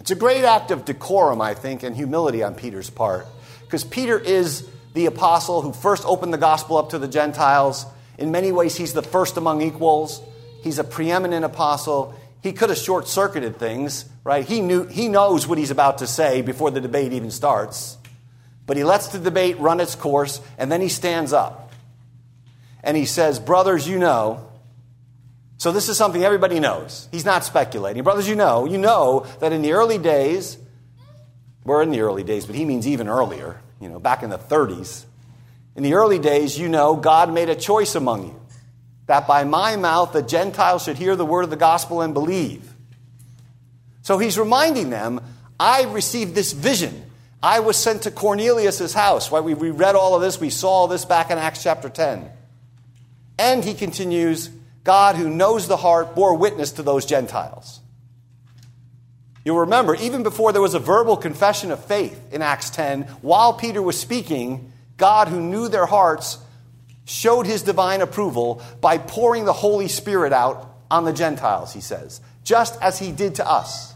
It's 0.00 0.10
a 0.10 0.14
great 0.14 0.44
act 0.44 0.70
of 0.70 0.84
decorum, 0.84 1.40
I 1.40 1.54
think, 1.54 1.82
and 1.82 1.94
humility 1.94 2.42
on 2.42 2.54
Peter's 2.54 2.90
part, 2.90 3.26
because 3.60 3.84
Peter 3.84 4.18
is 4.18 4.66
the 4.94 5.06
apostle 5.06 5.62
who 5.62 5.72
first 5.72 6.04
opened 6.06 6.32
the 6.32 6.38
gospel 6.38 6.76
up 6.76 6.90
to 6.90 6.98
the 6.98 7.08
Gentiles. 7.08 7.86
In 8.18 8.30
many 8.30 8.52
ways, 8.52 8.76
he's 8.76 8.92
the 8.92 9.02
first 9.02 9.36
among 9.36 9.62
equals. 9.62 10.20
He's 10.62 10.78
a 10.78 10.84
preeminent 10.84 11.44
apostle. 11.44 12.14
He 12.42 12.52
could 12.52 12.70
have 12.70 12.78
short 12.78 13.08
circuited 13.08 13.56
things, 13.58 14.04
right? 14.24 14.44
He, 14.44 14.60
knew, 14.60 14.86
he 14.86 15.08
knows 15.08 15.46
what 15.46 15.58
he's 15.58 15.70
about 15.70 15.98
to 15.98 16.06
say 16.06 16.42
before 16.42 16.70
the 16.70 16.80
debate 16.80 17.12
even 17.12 17.30
starts. 17.30 17.96
But 18.66 18.76
he 18.76 18.84
lets 18.84 19.08
the 19.08 19.18
debate 19.18 19.58
run 19.58 19.80
its 19.80 19.94
course, 19.94 20.40
and 20.58 20.70
then 20.70 20.80
he 20.80 20.88
stands 20.88 21.32
up. 21.32 21.72
And 22.82 22.96
he 22.96 23.06
says, 23.06 23.38
Brothers, 23.38 23.88
you 23.88 23.98
know. 23.98 24.48
So 25.58 25.70
this 25.70 25.88
is 25.88 25.96
something 25.96 26.24
everybody 26.24 26.58
knows. 26.58 27.08
He's 27.12 27.24
not 27.24 27.44
speculating. 27.44 28.02
Brothers, 28.02 28.28
you 28.28 28.34
know, 28.34 28.64
you 28.64 28.78
know 28.78 29.26
that 29.38 29.52
in 29.52 29.62
the 29.62 29.72
early 29.72 29.98
days, 29.98 30.58
we're 31.64 31.82
in 31.82 31.90
the 31.90 32.00
early 32.00 32.24
days, 32.24 32.46
but 32.46 32.56
he 32.56 32.64
means 32.64 32.88
even 32.88 33.08
earlier, 33.08 33.60
you 33.80 33.88
know, 33.88 34.00
back 34.00 34.24
in 34.24 34.30
the 34.30 34.38
30s. 34.38 35.04
In 35.74 35.82
the 35.82 35.94
early 35.94 36.18
days, 36.18 36.58
you 36.58 36.68
know, 36.68 36.96
God 36.96 37.32
made 37.32 37.48
a 37.48 37.54
choice 37.54 37.94
among 37.94 38.26
you 38.26 38.42
that 39.06 39.26
by 39.26 39.44
my 39.44 39.76
mouth 39.76 40.12
the 40.12 40.22
Gentiles 40.22 40.84
should 40.84 40.96
hear 40.96 41.16
the 41.16 41.26
word 41.26 41.44
of 41.44 41.50
the 41.50 41.56
gospel 41.56 42.02
and 42.02 42.14
believe. 42.14 42.72
So 44.02 44.18
he's 44.18 44.38
reminding 44.38 44.90
them, 44.90 45.20
I 45.58 45.84
received 45.84 46.34
this 46.34 46.52
vision. 46.52 47.04
I 47.42 47.60
was 47.60 47.76
sent 47.76 48.02
to 48.02 48.10
Cornelius' 48.10 48.92
house. 48.92 49.30
Right? 49.30 49.42
We, 49.42 49.54
we 49.54 49.70
read 49.70 49.94
all 49.94 50.14
of 50.14 50.22
this, 50.22 50.40
we 50.40 50.50
saw 50.50 50.70
all 50.70 50.88
this 50.88 51.04
back 51.04 51.30
in 51.30 51.38
Acts 51.38 51.62
chapter 51.62 51.88
10. 51.88 52.30
And 53.38 53.64
he 53.64 53.74
continues, 53.74 54.50
God 54.84 55.16
who 55.16 55.28
knows 55.28 55.68
the 55.68 55.76
heart 55.76 56.14
bore 56.14 56.36
witness 56.36 56.72
to 56.72 56.82
those 56.82 57.06
Gentiles. 57.06 57.80
You'll 59.44 59.60
remember, 59.60 59.96
even 59.96 60.22
before 60.22 60.52
there 60.52 60.62
was 60.62 60.74
a 60.74 60.78
verbal 60.78 61.16
confession 61.16 61.72
of 61.72 61.84
faith 61.84 62.32
in 62.32 62.42
Acts 62.42 62.70
10, 62.70 63.02
while 63.22 63.52
Peter 63.54 63.82
was 63.82 63.98
speaking, 63.98 64.71
God 64.96 65.28
who 65.28 65.40
knew 65.40 65.68
their 65.68 65.86
hearts 65.86 66.38
showed 67.04 67.46
his 67.46 67.62
divine 67.62 68.00
approval 68.00 68.62
by 68.80 68.98
pouring 68.98 69.44
the 69.44 69.52
Holy 69.52 69.88
Spirit 69.88 70.32
out 70.32 70.76
on 70.90 71.04
the 71.04 71.12
Gentiles, 71.12 71.72
he 71.72 71.80
says, 71.80 72.20
just 72.44 72.80
as 72.80 72.98
he 72.98 73.12
did 73.12 73.36
to 73.36 73.48
us. 73.48 73.94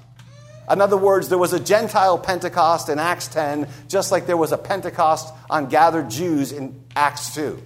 In 0.71 0.81
other 0.81 0.97
words, 0.97 1.29
there 1.29 1.39
was 1.39 1.53
a 1.53 1.61
Gentile 1.61 2.19
Pentecost 2.19 2.89
in 2.89 2.99
Acts 2.99 3.29
10, 3.29 3.69
just 3.89 4.11
like 4.11 4.27
there 4.27 4.37
was 4.37 4.51
a 4.51 4.59
Pentecost 4.59 5.33
on 5.49 5.69
gathered 5.69 6.11
Jews 6.11 6.51
in 6.51 6.83
Acts 6.97 7.35
2. 7.35 7.63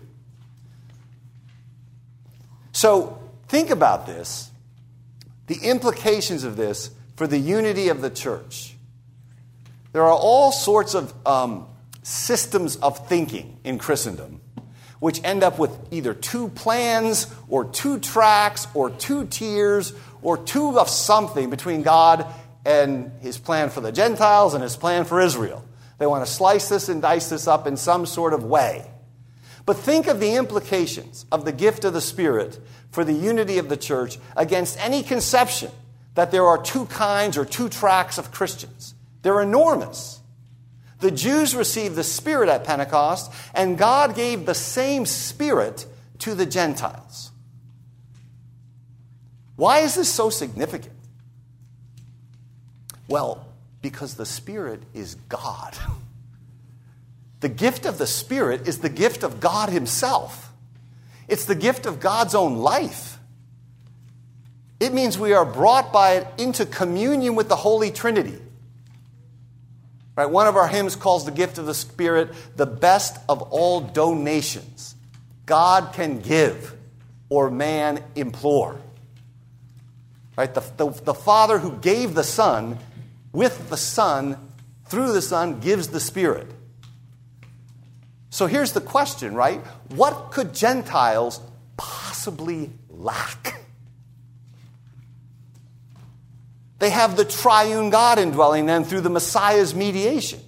So 2.73 3.19
think 3.49 3.71
about 3.71 4.07
this 4.07 4.51
the 5.47 5.69
implications 5.69 6.45
of 6.45 6.57
this 6.57 6.91
for 7.17 7.27
the 7.27 7.39
unity 7.39 7.89
of 7.89 8.01
the 8.01 8.11
church. 8.11 8.77
There 9.93 10.03
are 10.03 10.13
all 10.13 10.53
sorts 10.53 10.95
of 10.95 11.13
um, 11.27 11.67
systems 12.03 12.77
of 12.77 13.09
thinking 13.09 13.59
in 13.65 13.79
Christendom 13.79 14.41
which 15.01 15.21
end 15.25 15.43
up 15.43 15.59
with 15.59 15.77
either 15.91 16.15
two 16.15 16.49
plans 16.49 17.27
or 17.49 17.65
two 17.65 17.99
tracks 17.99 18.69
or 18.75 18.91
two 18.91 19.27
tiers 19.27 19.93
or 20.23 20.37
two 20.37 20.79
of 20.79 20.89
something 20.89 21.51
between 21.51 21.83
God 21.83 22.27
and 22.65 23.11
his 23.21 23.39
plan 23.39 23.71
for 23.71 23.81
the 23.81 23.91
Gentiles 23.91 24.55
and 24.55 24.63
his 24.63 24.77
plan 24.77 25.07
for 25.07 25.21
Israel. 25.21 25.65
They 25.99 26.07
want 26.07 26.25
to 26.25 26.31
slice 26.31 26.69
this 26.69 26.89
and 26.89 27.03
dice 27.03 27.31
this 27.31 27.49
up 27.49 27.67
in 27.67 27.77
some 27.77 28.07
sort 28.07 28.35
of 28.35 28.45
way. 28.45 28.87
But 29.67 29.77
think 29.77 30.07
of 30.07 30.21
the 30.21 30.35
implications 30.35 31.27
of 31.33 31.45
the 31.45 31.53
gift 31.53 31.85
of 31.85 31.93
the 31.93 32.01
Spirit 32.01 32.59
for 32.91 33.05
the 33.05 33.13
unity 33.13 33.59
of 33.59 33.69
the 33.69 33.77
church 33.77 34.19
against 34.37 34.79
any 34.79 35.03
conception 35.03 35.71
that 36.15 36.31
there 36.31 36.47
are 36.47 36.61
two 36.61 36.87
kinds 36.87 37.39
or 37.39 37.45
two 37.45 37.69
tracks 37.69 38.19
of 38.19 38.33
Christians. 38.33 38.95
They're 39.23 39.41
enormous. 39.41 40.20
The 41.01 41.11
Jews 41.11 41.55
received 41.55 41.97
the 41.97 42.05
Spirit 42.05 42.49
at 42.49 42.65
Pentecost, 42.65 43.33
and 43.55 43.79
God 43.79 44.15
gave 44.15 44.47
the 44.47 44.55
same 44.55 45.07
Spirit 45.07 45.87
to 46.19 46.35
the 46.35 46.47
Gentiles. 46.47 47.31
Why 49.57 49.81
is 49.81 49.95
this 49.95 50.13
so 50.13 50.31
significant? 50.31 50.95
Well, 53.09 53.47
because 53.83 54.15
the 54.15 54.27
Spirit 54.27 54.83
is 54.95 55.17
God. 55.29 55.77
The 57.41 57.49
gift 57.49 57.87
of 57.87 57.99
the 57.99 58.07
Spirit 58.07 58.69
is 58.69 58.79
the 58.79 58.89
gift 58.89 59.23
of 59.23 59.41
God 59.41 59.71
Himself. 59.71 60.53
It's 61.29 61.47
the 61.47 61.55
gift 61.55 61.87
of 61.87 62.01
God's 62.01 62.35
own 62.35 62.59
life. 62.59 63.19
It 64.79 64.93
means 64.93 65.19
we 65.19 65.33
are 65.33 65.45
brought 65.45 65.93
by 65.93 66.13
it 66.15 66.27
into 66.39 66.67
communion 66.67 67.35
with 67.35 67.49
the 67.49 67.57
Holy 67.57 67.91
Trinity. 67.91 68.39
Right? 70.21 70.29
One 70.29 70.47
of 70.47 70.55
our 70.55 70.69
hymns 70.69 70.97
calls 70.97 71.25
the 71.25 71.31
gift 71.31 71.57
of 71.57 71.65
the 71.65 71.73
Spirit 71.73 72.35
the 72.55 72.67
best 72.67 73.17
of 73.27 73.41
all 73.41 73.81
donations 73.81 74.95
God 75.47 75.95
can 75.95 76.21
give 76.21 76.77
or 77.31 77.51
man 77.51 78.05
implore. 78.15 78.79
Right? 80.37 80.53
The, 80.53 80.61
the, 80.77 80.91
the 80.91 81.15
Father 81.15 81.59
who 81.59 81.73
gave 81.73 82.13
the 82.13 82.23
Son, 82.23 82.79
with 83.33 83.71
the 83.71 83.79
Son, 83.79 84.37
through 84.85 85.15
the 85.15 85.23
Son, 85.23 85.61
gives 85.61 85.89
the 85.89 86.01
Spirit. 86.01 86.49
So 88.29 88.45
here's 88.45 88.73
the 88.73 88.83
question, 88.83 89.35
right? 89.35 89.63
What 89.89 90.33
could 90.33 90.53
Gentiles 90.53 91.41
possibly 91.79 92.73
lack? 92.91 93.60
They 96.81 96.91
have 96.91 97.15
the 97.15 97.27
triune 97.27 97.91
God 97.91 98.19
indwelling 98.19 98.65
them 98.65 98.85
through 98.85 99.03
the 99.03 99.11
Messiah's 99.11 99.75
mediation. 99.75 100.41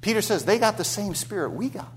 Peter 0.00 0.20
says 0.20 0.44
they 0.44 0.58
got 0.58 0.76
the 0.76 0.84
same 0.84 1.14
spirit 1.14 1.50
we 1.50 1.68
got. 1.68 1.90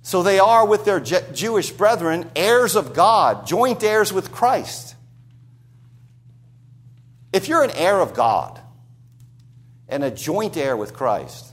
So 0.00 0.22
they 0.22 0.38
are, 0.40 0.66
with 0.66 0.86
their 0.86 0.98
Je- 0.98 1.30
Jewish 1.34 1.70
brethren, 1.70 2.28
heirs 2.34 2.74
of 2.74 2.94
God, 2.94 3.46
joint 3.46 3.84
heirs 3.84 4.12
with 4.14 4.32
Christ. 4.32 4.96
If 7.34 7.48
you're 7.48 7.62
an 7.62 7.70
heir 7.70 8.00
of 8.00 8.14
God 8.14 8.58
and 9.88 10.02
a 10.02 10.10
joint 10.10 10.56
heir 10.56 10.76
with 10.76 10.94
Christ, 10.94 11.52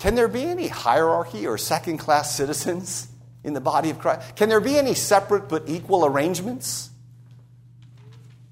can 0.00 0.16
there 0.16 0.28
be 0.28 0.44
any 0.44 0.66
hierarchy 0.66 1.46
or 1.46 1.56
second 1.58 1.98
class 1.98 2.34
citizens? 2.34 3.08
In 3.44 3.52
the 3.52 3.60
body 3.60 3.90
of 3.90 3.98
Christ? 3.98 4.36
Can 4.36 4.48
there 4.48 4.60
be 4.60 4.76
any 4.78 4.94
separate 4.94 5.48
but 5.48 5.68
equal 5.68 6.04
arrangements? 6.04 6.90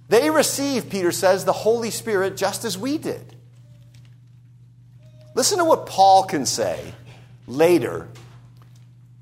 They 0.09 0.29
receive, 0.29 0.91
Peter 0.91 1.11
says, 1.11 1.45
the 1.45 1.53
Holy 1.53 1.91
Spirit 1.91 2.37
just 2.37 2.65
as 2.65 2.77
we 2.77 2.99
did. 2.99 3.35
Listen 5.35 5.59
to 5.59 5.65
what 5.65 5.87
Paul 5.87 6.25
can 6.25 6.45
say 6.45 6.93
later 7.47 8.09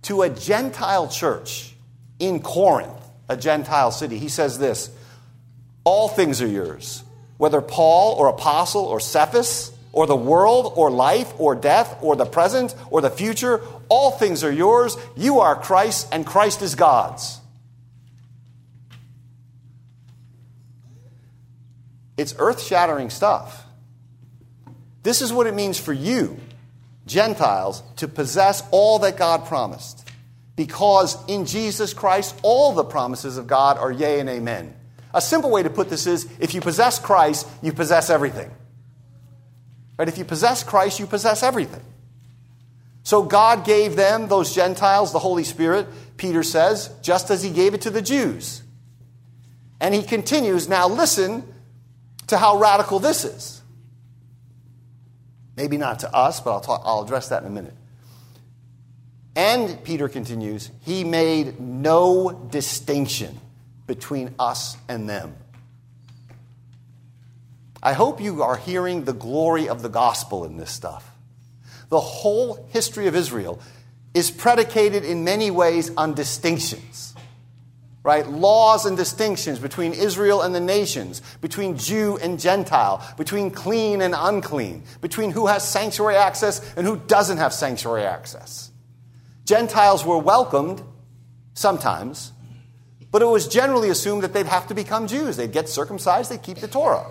to 0.03 0.23
a 0.23 0.29
Gentile 0.29 1.07
church 1.07 1.75
in 2.19 2.41
Corinth, 2.41 2.99
a 3.29 3.37
Gentile 3.37 3.93
city. 3.93 4.19
He 4.19 4.29
says 4.29 4.59
this 4.59 4.91
All 5.85 6.09
things 6.09 6.43
are 6.43 6.49
yours, 6.49 7.05
whether 7.37 7.61
Paul 7.61 8.15
or 8.15 8.27
Apollos 8.27 8.75
or 8.75 8.99
Cephas 8.99 9.71
or 9.93 10.07
the 10.07 10.17
world, 10.17 10.73
or 10.77 10.91
life, 10.91 11.33
or 11.39 11.55
death, 11.55 11.97
or 12.01 12.15
the 12.15 12.25
present, 12.25 12.75
or 12.91 13.01
the 13.01 13.11
future. 13.11 13.61
All 13.91 14.13
things 14.13 14.43
are 14.45 14.53
yours. 14.53 14.97
You 15.17 15.41
are 15.41 15.57
Christ, 15.57 16.09
and 16.13 16.25
Christ 16.25 16.63
is 16.63 16.75
God's. 16.77 17.39
It's 22.17 22.35
earth 22.39 22.63
shattering 22.63 23.11
stuff. 23.11 23.65
This 25.03 25.23
is 25.23 25.33
what 25.33 25.47
it 25.47 25.55
means 25.55 25.79
for 25.79 25.93
you, 25.93 26.39
Gentiles, 27.07 27.83
to 27.97 28.07
possess 28.07 28.63
all 28.71 29.01
that 29.01 29.17
God 29.17 29.47
promised. 29.47 30.07
Because 30.55 31.17
in 31.27 31.47
Jesus 31.47 31.95
Christ, 31.95 32.39
all 32.43 32.73
the 32.73 32.85
promises 32.85 33.39
of 33.39 33.47
God 33.47 33.79
are 33.79 33.91
yea 33.91 34.21
and 34.21 34.29
amen. 34.29 34.75
A 35.13 35.21
simple 35.21 35.51
way 35.51 35.63
to 35.63 35.71
put 35.71 35.89
this 35.89 36.07
is 36.07 36.29
if 36.39 36.55
you 36.55 36.61
possess 36.61 36.99
Christ, 36.99 37.49
you 37.63 37.73
possess 37.73 38.11
everything. 38.11 38.51
Right? 39.99 40.09
If 40.09 40.19
you 40.19 40.25
possess 40.25 40.63
Christ, 40.63 41.01
you 41.01 41.07
possess 41.07 41.43
everything. 41.43 41.83
So 43.03 43.23
God 43.23 43.65
gave 43.65 43.97
them, 43.97 44.29
those 44.29 44.55
Gentiles, 44.55 45.13
the 45.13 45.19
Holy 45.19 45.45
Spirit, 45.45 45.87
Peter 46.17 46.43
says, 46.43 46.91
just 47.03 47.31
as 47.31 47.43
he 47.43 47.51
gave 47.51 47.75
it 47.75 47.81
to 47.83 47.91
the 47.91 48.03
Jews. 48.03 48.63
And 49.81 49.95
he 49.95 50.03
continues, 50.03 50.69
now 50.69 50.89
listen 50.89 51.43
to 52.27 52.37
how 52.37 52.59
radical 52.59 52.99
this 52.99 53.25
is. 53.25 53.63
Maybe 55.57 55.77
not 55.77 56.01
to 56.01 56.15
us, 56.15 56.41
but 56.41 56.53
I'll, 56.53 56.61
talk, 56.61 56.83
I'll 56.85 57.03
address 57.03 57.31
that 57.31 57.43
in 57.43 57.49
a 57.49 57.53
minute. 57.53 57.75
And 59.35 59.83
Peter 59.85 60.09
continues, 60.09 60.71
he 60.83 61.05
made 61.05 61.61
no 61.61 62.31
distinction 62.51 63.41
between 63.87 64.35
us 64.39 64.77
and 64.89 65.09
them. 65.09 65.35
I 67.83 67.95
hope 67.95 68.21
you 68.21 68.43
are 68.43 68.57
hearing 68.57 69.05
the 69.05 69.13
glory 69.13 69.69
of 69.69 69.83
the 69.83 69.89
gospel 69.89 70.45
in 70.45 70.59
this 70.59 70.71
stuff. 70.71 71.10
The 71.91 72.01
whole 72.01 72.67
history 72.71 73.07
of 73.07 73.15
Israel 73.15 73.61
is 74.15 74.31
predicated 74.31 75.05
in 75.05 75.23
many 75.25 75.51
ways 75.51 75.91
on 75.97 76.15
distinctions. 76.15 77.15
right? 78.03 78.27
Laws 78.27 78.87
and 78.87 78.97
distinctions 78.97 79.59
between 79.59 79.93
Israel 79.93 80.41
and 80.43 80.55
the 80.55 80.61
nations, 80.61 81.21
between 81.41 81.77
Jew 81.77 82.19
and 82.23 82.41
Gentile, 82.41 83.07
between 83.17 83.51
clean 83.51 84.01
and 84.01 84.15
unclean, 84.17 84.85
between 85.01 85.31
who 85.31 85.47
has 85.47 85.69
sanctuary 85.69 86.17
access 86.17 86.75
and 86.77 86.87
who 86.87 86.97
doesn't 86.97 87.37
have 87.37 87.53
sanctuary 87.53 88.05
access. 88.05 88.71
Gentiles 89.45 90.05
were 90.05 90.19
welcomed 90.19 90.83
sometimes, 91.53 92.33
but 93.11 93.21
it 93.21 93.27
was 93.27 93.49
generally 93.49 93.91
assumed 93.91 94.23
that 94.23 94.33
they'd 94.33 94.47
have 94.47 94.69
to 94.69 94.75
become 94.75 95.07
Jews. 95.07 95.37
They'd 95.37 95.53
get 95.53 95.69
circumcised, 95.69 96.31
they'd 96.31 96.43
keep 96.43 96.59
the 96.59 96.69
Torah. 96.69 97.05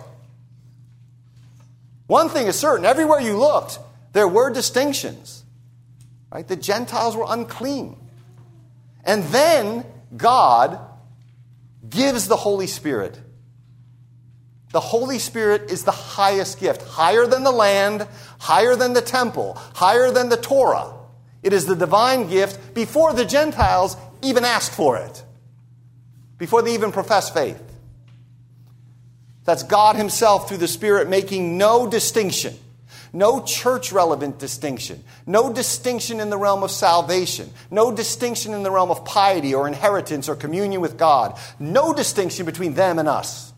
One 2.08 2.28
thing 2.28 2.48
is 2.48 2.58
certain 2.58 2.84
everywhere 2.84 3.20
you 3.20 3.36
looked, 3.36 3.78
there 4.12 4.28
were 4.28 4.50
distinctions. 4.50 5.44
Right? 6.32 6.46
The 6.46 6.56
Gentiles 6.56 7.16
were 7.16 7.26
unclean. 7.28 7.96
And 9.04 9.24
then 9.24 9.84
God 10.16 10.78
gives 11.88 12.28
the 12.28 12.36
Holy 12.36 12.66
Spirit. 12.66 13.18
The 14.72 14.80
Holy 14.80 15.18
Spirit 15.18 15.70
is 15.70 15.82
the 15.82 15.90
highest 15.90 16.60
gift, 16.60 16.82
higher 16.82 17.26
than 17.26 17.42
the 17.42 17.50
land, 17.50 18.06
higher 18.38 18.76
than 18.76 18.92
the 18.92 19.02
temple, 19.02 19.54
higher 19.74 20.10
than 20.12 20.28
the 20.28 20.36
Torah. 20.36 20.94
It 21.42 21.52
is 21.52 21.66
the 21.66 21.74
divine 21.74 22.28
gift 22.28 22.74
before 22.74 23.12
the 23.12 23.24
Gentiles 23.24 23.96
even 24.22 24.44
ask 24.44 24.70
for 24.70 24.98
it, 24.98 25.24
before 26.38 26.62
they 26.62 26.74
even 26.74 26.92
profess 26.92 27.30
faith. 27.30 27.60
That's 29.44 29.64
God 29.64 29.96
Himself 29.96 30.48
through 30.48 30.58
the 30.58 30.68
Spirit 30.68 31.08
making 31.08 31.58
no 31.58 31.88
distinction 31.88 32.56
no 33.12 33.42
church 33.42 33.92
relevant 33.92 34.38
distinction. 34.38 35.02
No 35.26 35.52
distinction 35.52 36.20
in 36.20 36.30
the 36.30 36.38
realm 36.38 36.62
of 36.62 36.70
salvation. 36.70 37.50
No 37.70 37.90
distinction 37.90 38.54
in 38.54 38.62
the 38.62 38.70
realm 38.70 38.90
of 38.90 39.04
piety 39.04 39.54
or 39.54 39.66
inheritance 39.66 40.28
or 40.28 40.36
communion 40.36 40.80
with 40.80 40.96
God. 40.96 41.38
No 41.58 41.92
distinction 41.92 42.46
between 42.46 42.74
them 42.74 42.98
and 42.98 43.08
us. 43.08 43.52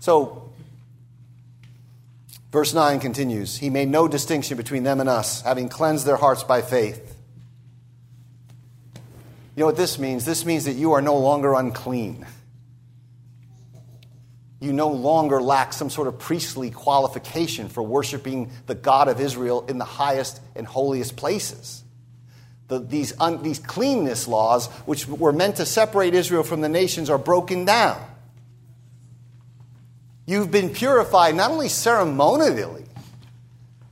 So, 0.00 0.50
verse 2.52 2.72
9 2.72 3.00
continues 3.00 3.56
He 3.56 3.68
made 3.68 3.88
no 3.88 4.08
distinction 4.08 4.56
between 4.56 4.82
them 4.82 5.00
and 5.00 5.08
us, 5.08 5.42
having 5.42 5.68
cleansed 5.68 6.06
their 6.06 6.16
hearts 6.16 6.42
by 6.42 6.62
faith. 6.62 7.16
You 9.56 9.60
know 9.60 9.66
what 9.66 9.76
this 9.76 9.98
means? 9.98 10.24
This 10.24 10.44
means 10.44 10.64
that 10.64 10.72
you 10.72 10.92
are 10.92 11.02
no 11.02 11.16
longer 11.16 11.54
unclean 11.54 12.26
you 14.64 14.72
no 14.72 14.88
longer 14.88 15.42
lack 15.42 15.72
some 15.72 15.90
sort 15.90 16.08
of 16.08 16.18
priestly 16.18 16.70
qualification 16.70 17.68
for 17.68 17.82
worshiping 17.82 18.50
the 18.66 18.74
God 18.74 19.08
of 19.08 19.20
Israel 19.20 19.66
in 19.68 19.78
the 19.78 19.84
highest 19.84 20.40
and 20.56 20.66
holiest 20.66 21.16
places. 21.16 21.84
The, 22.68 22.78
these, 22.78 23.12
un, 23.20 23.42
these 23.42 23.58
cleanness 23.58 24.26
laws, 24.26 24.68
which 24.86 25.06
were 25.06 25.32
meant 25.32 25.56
to 25.56 25.66
separate 25.66 26.14
Israel 26.14 26.42
from 26.42 26.62
the 26.62 26.68
nations, 26.68 27.10
are 27.10 27.18
broken 27.18 27.66
down. 27.66 28.02
You've 30.26 30.50
been 30.50 30.70
purified 30.70 31.34
not 31.34 31.50
only 31.50 31.68
ceremonially, 31.68 32.86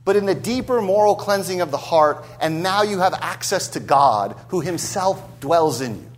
but 0.03 0.15
in 0.15 0.25
the 0.25 0.35
deeper 0.35 0.81
moral 0.81 1.15
cleansing 1.15 1.61
of 1.61 1.69
the 1.69 1.77
heart, 1.77 2.25
and 2.41 2.63
now 2.63 2.81
you 2.81 2.99
have 2.99 3.13
access 3.13 3.69
to 3.69 3.79
God 3.79 4.35
who 4.47 4.59
Himself 4.61 5.39
dwells 5.39 5.81
in 5.81 5.95
you. 5.97 6.12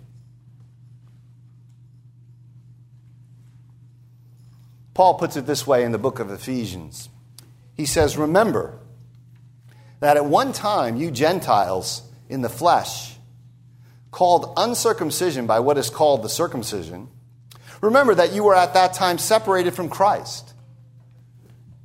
Paul 4.96 5.16
puts 5.16 5.36
it 5.36 5.46
this 5.46 5.68
way 5.68 5.84
in 5.84 5.92
the 5.92 5.98
book 5.98 6.20
of 6.20 6.32
Ephesians. 6.32 7.10
He 7.75 7.86
says, 7.86 8.18
Remember 8.18 8.80
that 10.00 10.16
at 10.16 10.25
one 10.25 10.54
time 10.54 10.96
you 10.96 11.12
Gentiles 11.12 12.02
in 12.30 12.42
the 12.42 12.50
flesh, 12.50 13.14
called 14.10 14.54
uncircumcision 14.56 15.46
by 15.46 15.60
what 15.60 15.78
is 15.78 15.90
called 15.90 16.24
the 16.24 16.30
circumcision, 16.30 17.10
remember 17.82 18.16
that 18.16 18.32
you 18.32 18.46
were 18.46 18.56
at 18.56 18.74
that 18.74 18.94
time 18.94 19.18
separated 19.18 19.74
from 19.74 19.90
Christ, 19.90 20.53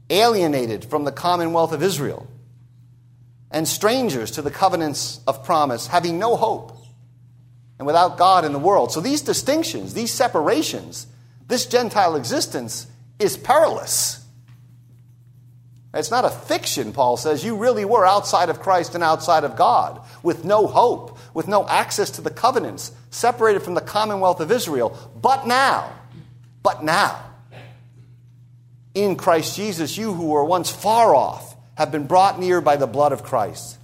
alienated 0.09 0.85
from 0.85 1.05
the 1.05 1.11
commonwealth 1.11 1.73
of 1.73 1.83
Israel, 1.83 2.29
and 3.51 3.67
strangers 3.67 4.31
to 4.33 4.43
the 4.43 4.53
covenants 4.53 5.19
of 5.27 5.45
promise, 5.45 5.89
having 5.89 6.21
no 6.21 6.37
hope 6.37 6.77
and 7.81 7.87
without 7.87 8.19
God 8.19 8.45
in 8.45 8.53
the 8.53 8.59
world. 8.61 8.93
So 8.93 9.01
these 9.01 9.23
distinctions, 9.23 9.95
these 9.95 10.13
separations, 10.13 11.09
this 11.49 11.67
Gentile 11.67 12.15
existence 12.15 12.87
is 13.21 13.37
perilous. 13.37 14.25
It's 15.93 16.11
not 16.11 16.25
a 16.25 16.31
fiction, 16.31 16.93
Paul 16.93 17.17
says. 17.17 17.45
You 17.45 17.57
really 17.57 17.85
were 17.85 18.07
outside 18.07 18.49
of 18.49 18.61
Christ 18.61 18.95
and 18.95 19.03
outside 19.03 19.43
of 19.43 19.57
God, 19.57 20.01
with 20.23 20.45
no 20.45 20.67
hope, 20.67 21.19
with 21.35 21.49
no 21.49 21.67
access 21.67 22.11
to 22.13 22.21
the 22.21 22.31
covenants, 22.31 22.93
separated 23.11 23.63
from 23.63 23.75
the 23.75 23.81
commonwealth 23.81 24.41
of 24.41 24.53
Israel. 24.53 24.97
But 25.21 25.47
now, 25.47 25.93
but 26.63 26.85
now, 26.85 27.25
in 28.95 29.17
Christ 29.17 29.57
Jesus, 29.57 29.97
you 29.97 30.13
who 30.13 30.27
were 30.27 30.45
once 30.45 30.71
far 30.71 31.15
off 31.15 31.57
have 31.75 31.91
been 31.91 32.07
brought 32.07 32.39
near 32.39 32.61
by 32.61 32.77
the 32.77 32.87
blood 32.87 33.13
of 33.13 33.23
Christ. 33.23 33.77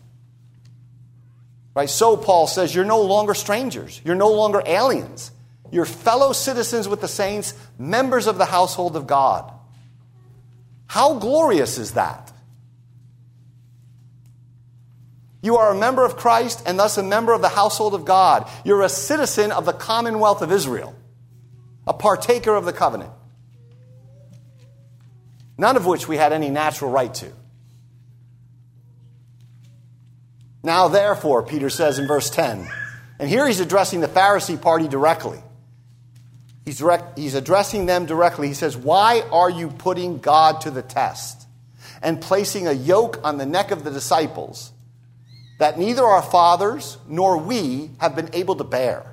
Right? 1.75 1.90
So, 1.90 2.16
Paul 2.16 2.46
says, 2.46 2.75
you're 2.75 2.85
no 2.85 3.03
longer 3.03 3.35
strangers, 3.35 4.01
you're 4.05 4.14
no 4.14 4.31
longer 4.31 4.62
aliens. 4.64 5.31
You're 5.70 5.85
fellow 5.85 6.33
citizens 6.33 6.88
with 6.88 7.00
the 7.00 7.09
saints, 7.09 7.55
members 7.79 8.26
of 8.26 8.38
the 8.38 8.44
household 8.44 8.96
of 8.96 9.07
God. 9.07 9.52
How 10.87 11.14
glorious 11.18 11.79
is 11.79 11.92
that? 11.92 12.33
You 15.42 15.59
are 15.59 15.72
a 15.72 15.79
member 15.79 16.05
of 16.05 16.16
Christ 16.16 16.62
and 16.66 16.79
thus 16.79 16.98
a 16.98 17.02
member 17.02 17.33
of 17.33 17.40
the 17.40 17.48
household 17.48 17.94
of 17.94 18.05
God. 18.05 18.48
You're 18.64 18.83
a 18.83 18.88
citizen 18.88 19.52
of 19.52 19.64
the 19.64 19.72
commonwealth 19.72 20.42
of 20.42 20.50
Israel, 20.50 20.94
a 21.87 21.92
partaker 21.92 22.55
of 22.55 22.64
the 22.64 22.72
covenant, 22.72 23.12
none 25.57 25.76
of 25.76 25.87
which 25.87 26.09
we 26.09 26.16
had 26.16 26.33
any 26.33 26.50
natural 26.50 26.90
right 26.90 27.12
to. 27.14 27.33
Now, 30.64 30.88
therefore, 30.88 31.44
Peter 31.44 31.70
says 31.70 32.00
in 32.00 32.09
verse 32.09 32.29
10, 32.29 32.68
and 33.20 33.29
here 33.29 33.46
he's 33.46 33.61
addressing 33.61 34.00
the 34.00 34.09
Pharisee 34.09 34.61
party 34.61 34.88
directly. 34.88 35.38
He's, 36.66 36.83
he's 37.14 37.35
addressing 37.35 37.87
them 37.87 38.07
directly. 38.07 38.48
He 38.48 38.55
says, 38.55 38.76
Why 38.76 39.22
are 39.33 39.48
you 39.48 39.68
putting 39.68 40.18
God 40.18 40.61
to 40.62 40.70
the 40.72 40.83
test 40.83 41.46
and 42.02 42.20
placing 42.20 42.66
a 42.66 42.72
yoke 42.72 43.20
on 43.22 43.38
the 43.38 43.46
neck 43.46 43.70
of 43.70 43.85
the 43.85 43.90
disciples 43.92 44.72
that 45.59 45.79
neither 45.79 46.05
our 46.05 46.22
fathers 46.22 46.98
nor 47.07 47.38
we 47.38 47.92
have 47.98 48.16
been 48.16 48.31
able 48.33 48.57
to 48.57 48.64
bear? 48.64 49.07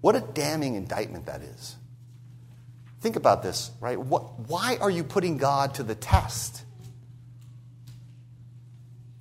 What 0.00 0.14
a 0.14 0.20
damning 0.20 0.76
indictment 0.76 1.26
that 1.26 1.42
is. 1.42 1.76
Think 3.00 3.16
about 3.16 3.42
this, 3.42 3.72
right? 3.80 3.98
What, 3.98 4.38
why 4.48 4.78
are 4.80 4.90
you 4.90 5.02
putting 5.02 5.36
God 5.36 5.74
to 5.74 5.82
the 5.82 5.96
test? 5.96 6.61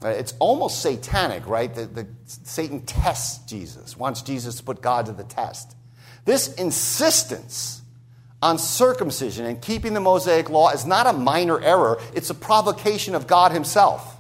It's 0.03 0.33
almost 0.39 0.81
satanic, 0.81 1.45
right? 1.47 1.73
The, 1.73 1.85
the, 1.85 2.07
Satan 2.25 2.81
tests 2.81 3.45
Jesus, 3.45 3.95
wants 3.95 4.21
Jesus 4.21 4.55
to 4.55 4.63
put 4.63 4.81
God 4.81 5.05
to 5.05 5.11
the 5.11 5.23
test. 5.23 5.75
This 6.25 6.53
insistence 6.55 7.81
on 8.41 8.57
circumcision 8.57 9.45
and 9.45 9.61
keeping 9.61 9.93
the 9.93 9.99
Mosaic 9.99 10.49
law 10.49 10.71
is 10.71 10.85
not 10.85 11.05
a 11.05 11.13
minor 11.13 11.61
error, 11.61 11.99
it's 12.15 12.29
a 12.31 12.35
provocation 12.35 13.13
of 13.13 13.27
God 13.27 13.51
Himself. 13.51 14.17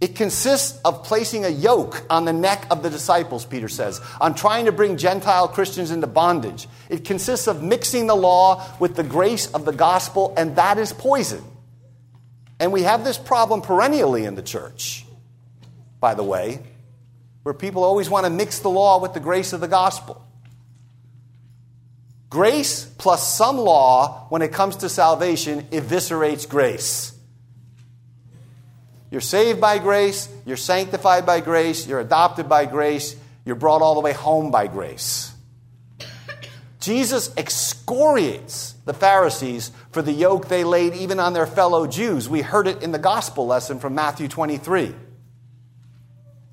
It 0.00 0.16
consists 0.16 0.80
of 0.84 1.04
placing 1.04 1.44
a 1.44 1.48
yoke 1.48 2.04
on 2.10 2.24
the 2.24 2.32
neck 2.32 2.66
of 2.72 2.82
the 2.82 2.90
disciples, 2.90 3.44
Peter 3.44 3.68
says, 3.68 4.00
on 4.20 4.34
trying 4.34 4.64
to 4.64 4.72
bring 4.72 4.96
Gentile 4.96 5.46
Christians 5.46 5.92
into 5.92 6.08
bondage. 6.08 6.66
It 6.88 7.04
consists 7.04 7.46
of 7.46 7.62
mixing 7.62 8.08
the 8.08 8.16
law 8.16 8.66
with 8.80 8.96
the 8.96 9.04
grace 9.04 9.46
of 9.52 9.64
the 9.64 9.70
gospel, 9.70 10.34
and 10.36 10.56
that 10.56 10.76
is 10.76 10.92
poison. 10.92 11.44
And 12.62 12.72
we 12.72 12.84
have 12.84 13.02
this 13.02 13.18
problem 13.18 13.60
perennially 13.60 14.24
in 14.24 14.36
the 14.36 14.42
church, 14.42 15.04
by 15.98 16.14
the 16.14 16.22
way, 16.22 16.60
where 17.42 17.52
people 17.52 17.82
always 17.82 18.08
want 18.08 18.24
to 18.24 18.30
mix 18.30 18.60
the 18.60 18.70
law 18.70 19.00
with 19.00 19.14
the 19.14 19.18
grace 19.18 19.52
of 19.52 19.60
the 19.60 19.66
gospel. 19.66 20.24
Grace 22.30 22.84
plus 22.84 23.36
some 23.36 23.58
law, 23.58 24.26
when 24.28 24.42
it 24.42 24.52
comes 24.52 24.76
to 24.76 24.88
salvation, 24.88 25.62
eviscerates 25.72 26.48
grace. 26.48 27.12
You're 29.10 29.20
saved 29.20 29.60
by 29.60 29.78
grace, 29.78 30.28
you're 30.46 30.56
sanctified 30.56 31.26
by 31.26 31.40
grace, 31.40 31.84
you're 31.84 31.98
adopted 31.98 32.48
by 32.48 32.66
grace, 32.66 33.16
you're 33.44 33.56
brought 33.56 33.82
all 33.82 33.94
the 33.94 34.00
way 34.02 34.12
home 34.12 34.52
by 34.52 34.68
grace. 34.68 35.31
Jesus 36.82 37.32
excoriates 37.36 38.74
the 38.86 38.92
Pharisees 38.92 39.70
for 39.92 40.02
the 40.02 40.12
yoke 40.12 40.48
they 40.48 40.64
laid 40.64 40.94
even 40.94 41.20
on 41.20 41.32
their 41.32 41.46
fellow 41.46 41.86
Jews. 41.86 42.28
We 42.28 42.42
heard 42.42 42.66
it 42.66 42.82
in 42.82 42.90
the 42.90 42.98
gospel 42.98 43.46
lesson 43.46 43.78
from 43.78 43.94
Matthew 43.94 44.26
23. 44.26 44.92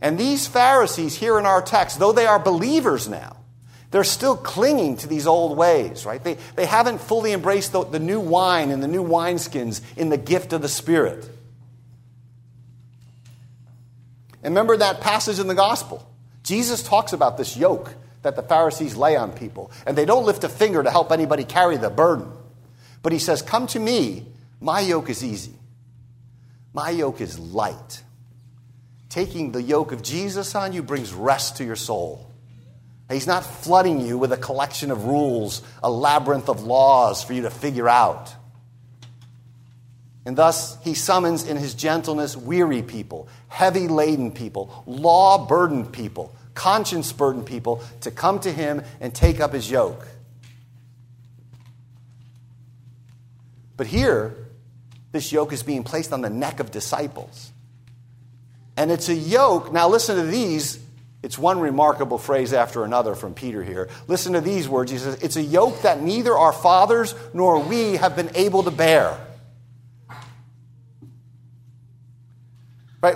And 0.02 0.20
these 0.20 0.46
Pharisees 0.46 1.16
here 1.16 1.40
in 1.40 1.48
our 1.48 1.64
text, 1.64 1.98
though 1.98 2.12
they 2.12 2.28
are 2.28 2.38
believers 2.38 3.10
now, 3.10 3.38
they're 3.90 4.04
still 4.04 4.38
clinging 4.38 4.98
to 4.98 5.08
these 5.08 5.26
old 5.26 5.58
ways, 5.58 6.06
right? 6.06 6.24
They, 6.24 6.38
they 6.56 6.68
haven't 6.68 7.00
fully 7.00 7.34
embraced 7.34 7.72
the, 7.72 7.84
the 7.84 8.00
new 8.00 8.20
wine 8.20 8.70
and 8.70 8.84
the 8.84 8.88
new 8.88 9.04
wineskins 9.04 9.82
in 9.98 10.10
the 10.10 10.18
gift 10.18 10.54
of 10.54 10.62
the 10.62 10.70
Spirit. 10.70 11.28
And 14.44 14.54
remember 14.54 14.78
that 14.78 15.02
passage 15.02 15.40
in 15.40 15.48
the 15.48 15.56
gospel. 15.56 16.08
Jesus 16.44 16.84
talks 16.84 17.14
about 17.14 17.36
this 17.36 17.58
yoke 17.58 17.96
that 18.22 18.36
the 18.36 18.44
Pharisees 18.44 18.96
lay 18.96 19.16
on 19.16 19.32
people, 19.32 19.72
and 19.86 19.98
they 19.98 20.06
don't 20.06 20.26
lift 20.26 20.44
a 20.44 20.50
finger 20.50 20.84
to 20.84 20.92
help 20.92 21.12
anybody 21.12 21.44
carry 21.44 21.78
the 21.78 21.90
burden. 21.90 22.32
But 23.02 23.14
he 23.14 23.20
says, 23.20 23.42
Come 23.42 23.68
to 23.68 23.80
me, 23.80 24.26
my 24.60 24.82
yoke 24.82 25.10
is 25.10 25.24
easy, 25.24 25.54
my 26.74 26.90
yoke 26.90 27.22
is 27.22 27.40
light. 27.40 28.04
Taking 29.10 29.52
the 29.52 29.62
yoke 29.62 29.92
of 29.92 30.04
Jesus 30.04 30.54
on 30.54 30.72
you 30.72 30.84
brings 30.84 31.14
rest 31.14 31.58
to 31.58 31.64
your 31.64 31.76
soul. 31.76 32.30
He's 33.10 33.26
not 33.26 33.44
flooding 33.44 34.06
you 34.06 34.20
with 34.20 34.32
a 34.32 34.38
collection 34.38 34.92
of 34.92 35.06
rules, 35.06 35.64
a 35.82 35.90
labyrinth 35.90 36.48
of 36.48 36.64
laws 36.64 37.24
for 37.24 37.34
you 37.34 37.42
to 37.42 37.50
figure 37.50 37.90
out. 37.90 38.36
And 40.26 40.38
thus, 40.38 40.78
he 40.84 40.94
summons 40.94 41.44
in 41.44 41.58
his 41.58 41.74
gentleness 41.74 42.38
weary 42.38 42.84
people, 42.84 43.28
heavy 43.48 43.88
laden 43.88 44.32
people, 44.32 44.84
law 44.86 45.48
burdened 45.48 45.92
people, 45.92 46.36
conscience 46.60 47.14
burdened 47.14 47.46
people 47.46 47.82
to 48.02 48.12
come 48.12 48.38
to 48.42 48.52
him 48.52 48.84
and 49.00 49.16
take 49.16 49.40
up 49.40 49.54
his 49.54 49.72
yoke. 49.72 50.06
But 53.78 53.88
here, 53.88 54.36
this 55.14 55.32
yoke 55.32 55.54
is 55.54 55.64
being 55.64 55.86
placed 55.86 56.12
on 56.12 56.20
the 56.20 56.30
neck 56.30 56.60
of 56.60 56.70
disciples. 56.70 57.54
And 58.76 58.92
it's 58.92 59.08
a 59.08 59.16
yoke. 59.16 59.72
Now, 59.72 59.88
listen 59.88 60.18
to 60.18 60.24
these. 60.24 60.84
It's 61.24 61.38
one 61.38 61.62
remarkable 61.62 62.18
phrase 62.18 62.52
after 62.52 62.84
another 62.84 63.16
from 63.16 63.34
Peter 63.34 63.64
here. 63.64 63.88
Listen 64.10 64.34
to 64.34 64.42
these 64.42 64.68
words. 64.68 64.92
He 64.92 64.98
says, 64.98 65.16
It's 65.24 65.38
a 65.38 65.42
yoke 65.42 65.84
that 65.84 66.02
neither 66.02 66.38
our 66.38 66.52
fathers 66.52 67.16
nor 67.34 67.64
we 67.64 67.96
have 67.96 68.18
been 68.18 68.32
able 68.36 68.64
to 68.64 68.72
bear. 68.72 69.18
Right? 73.02 73.16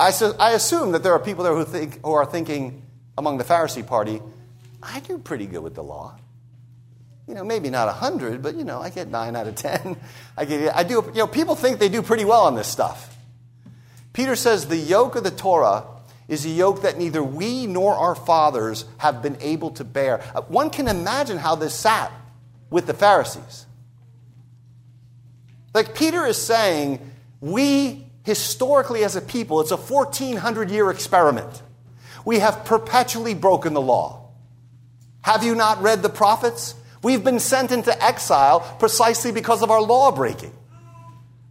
I, 0.00 0.12
I 0.38 0.52
assume 0.52 0.92
that 0.92 1.02
there 1.02 1.12
are 1.12 1.18
people 1.18 1.44
there 1.44 1.54
who, 1.54 1.64
think, 1.64 2.02
who 2.02 2.12
are 2.12 2.24
thinking 2.24 2.82
among 3.18 3.36
the 3.36 3.44
Pharisee 3.44 3.86
party, 3.86 4.22
I 4.82 5.00
do 5.00 5.18
pretty 5.18 5.46
good 5.46 5.62
with 5.62 5.74
the 5.74 5.82
law. 5.82 6.16
You 7.28 7.34
know, 7.34 7.44
maybe 7.44 7.68
not 7.68 7.86
100, 7.86 8.42
but, 8.42 8.56
you 8.56 8.64
know, 8.64 8.80
I 8.80 8.88
get 8.88 9.08
9 9.08 9.36
out 9.36 9.46
of 9.46 9.56
10. 9.56 9.96
I, 10.38 10.44
get, 10.46 10.74
I 10.74 10.84
do, 10.84 11.04
you 11.06 11.18
know, 11.18 11.26
people 11.26 11.54
think 11.54 11.78
they 11.78 11.90
do 11.90 12.00
pretty 12.00 12.24
well 12.24 12.42
on 12.42 12.54
this 12.54 12.66
stuff. 12.66 13.14
Peter 14.14 14.34
says 14.36 14.66
the 14.66 14.76
yoke 14.76 15.16
of 15.16 15.22
the 15.22 15.30
Torah 15.30 15.84
is 16.28 16.46
a 16.46 16.48
yoke 16.48 16.82
that 16.82 16.96
neither 16.96 17.22
we 17.22 17.66
nor 17.66 17.94
our 17.94 18.14
fathers 18.14 18.86
have 18.98 19.22
been 19.22 19.36
able 19.40 19.70
to 19.72 19.84
bear. 19.84 20.22
Uh, 20.34 20.40
one 20.42 20.70
can 20.70 20.88
imagine 20.88 21.36
how 21.36 21.56
this 21.56 21.74
sat 21.74 22.10
with 22.70 22.86
the 22.86 22.94
Pharisees. 22.94 23.66
Like 25.74 25.94
Peter 25.94 26.24
is 26.24 26.40
saying, 26.40 27.12
we 27.40 28.06
historically 28.24 29.04
as 29.04 29.16
a 29.16 29.20
people, 29.20 29.60
it's 29.60 29.70
a 29.70 29.76
1400 29.76 30.70
year 30.70 30.90
experiment. 30.90 31.62
We 32.24 32.38
have 32.38 32.64
perpetually 32.64 33.34
broken 33.34 33.72
the 33.72 33.80
law. 33.80 34.28
Have 35.22 35.44
you 35.44 35.54
not 35.54 35.82
read 35.82 36.02
the 36.02 36.08
prophets? 36.08 36.74
We've 37.02 37.24
been 37.24 37.40
sent 37.40 37.72
into 37.72 38.04
exile 38.04 38.60
precisely 38.78 39.32
because 39.32 39.62
of 39.62 39.70
our 39.70 39.80
law 39.80 40.10
breaking. 40.12 40.52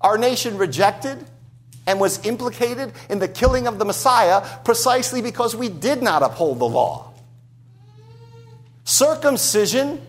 Our 0.01 0.17
nation 0.17 0.57
rejected 0.57 1.25
and 1.87 1.99
was 1.99 2.23
implicated 2.25 2.93
in 3.09 3.19
the 3.19 3.27
killing 3.27 3.67
of 3.67 3.79
the 3.79 3.85
Messiah 3.85 4.45
precisely 4.63 5.21
because 5.21 5.55
we 5.55 5.69
did 5.69 6.03
not 6.03 6.21
uphold 6.21 6.59
the 6.59 6.67
law. 6.67 7.13
Circumcision 8.83 10.01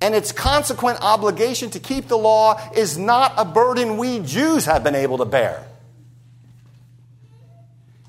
and 0.00 0.14
its 0.14 0.32
consequent 0.32 0.98
obligation 1.02 1.70
to 1.70 1.80
keep 1.80 2.08
the 2.08 2.16
law 2.16 2.60
is 2.74 2.96
not 2.96 3.34
a 3.36 3.44
burden 3.44 3.98
we 3.98 4.20
Jews 4.20 4.64
have 4.64 4.82
been 4.82 4.94
able 4.94 5.18
to 5.18 5.24
bear. 5.24 5.66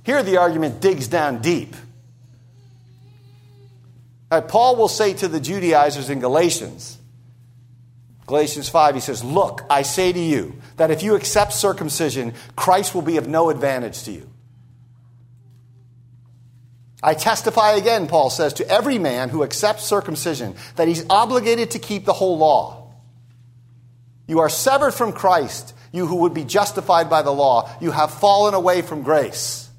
Here, 0.04 0.24
the 0.24 0.38
argument 0.38 0.82
digs 0.82 1.08
down 1.08 1.42
deep. 1.42 1.76
Right, 4.32 4.48
Paul 4.48 4.78
will 4.78 4.88
say 4.88 5.14
to 5.16 5.28
the 5.28 5.40
Judaizers 5.40 6.10
in 6.10 6.20
Galatians, 6.20 6.98
Galatians 8.26 8.70
5, 8.70 8.96
he 8.96 9.02
says, 9.02 9.24
Look, 9.26 9.66
I 9.70 9.82
say 9.82 10.14
to 10.14 10.20
you 10.20 10.56
that 10.78 10.90
if 10.90 11.04
you 11.04 11.16
accept 11.16 11.52
circumcision, 11.52 12.34
Christ 12.56 12.96
will 12.96 13.02
be 13.02 13.18
of 13.18 13.28
no 13.28 13.50
advantage 13.50 14.04
to 14.04 14.12
you. 14.12 14.31
I 17.04 17.16
testify 17.16 17.74
again, 17.74 18.08
Paul 18.08 18.30
says, 18.30 18.54
to 18.54 18.70
every 18.70 19.00
man 19.00 19.30
who 19.30 19.44
accepts 19.44 19.84
circumcision 19.84 20.56
that 20.76 20.88
he's 20.88 21.04
obligated 21.10 21.72
to 21.72 21.80
keep 21.80 22.06
the 22.06 22.14
whole 22.14 22.38
law. 22.38 22.94
You 24.28 24.40
are 24.40 24.50
severed 24.50 24.92
from 24.92 25.12
Christ, 25.12 25.74
you 25.92 26.06
who 26.06 26.18
would 26.18 26.34
be 26.34 26.44
justified 26.44 27.10
by 27.10 27.22
the 27.24 27.32
law. 27.32 27.70
You 27.82 27.92
have 27.92 28.14
fallen 28.14 28.54
away 28.54 28.82
from 28.82 29.02
grace. 29.02 29.70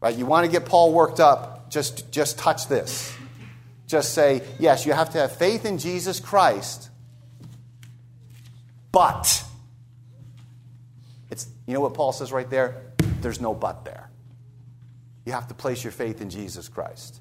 Right? 0.00 0.16
You 0.16 0.26
want 0.26 0.46
to 0.46 0.52
get 0.52 0.64
Paul 0.64 0.92
worked 0.92 1.18
up, 1.18 1.70
just, 1.70 2.10
just 2.12 2.38
touch 2.38 2.68
this. 2.68 3.12
Just 3.86 4.14
say, 4.14 4.42
yes, 4.58 4.86
you 4.86 4.92
have 4.92 5.10
to 5.10 5.18
have 5.18 5.36
faith 5.36 5.64
in 5.64 5.78
Jesus 5.78 6.20
Christ, 6.20 6.88
but. 8.92 9.42
It's, 11.30 11.48
you 11.66 11.74
know 11.74 11.80
what 11.80 11.94
Paul 11.94 12.12
says 12.12 12.32
right 12.32 12.48
there? 12.48 12.82
There's 13.20 13.40
no 13.40 13.54
but 13.54 13.84
there. 13.84 14.03
You 15.24 15.32
have 15.32 15.48
to 15.48 15.54
place 15.54 15.82
your 15.82 15.92
faith 15.92 16.20
in 16.20 16.30
Jesus 16.30 16.68
Christ. 16.68 17.20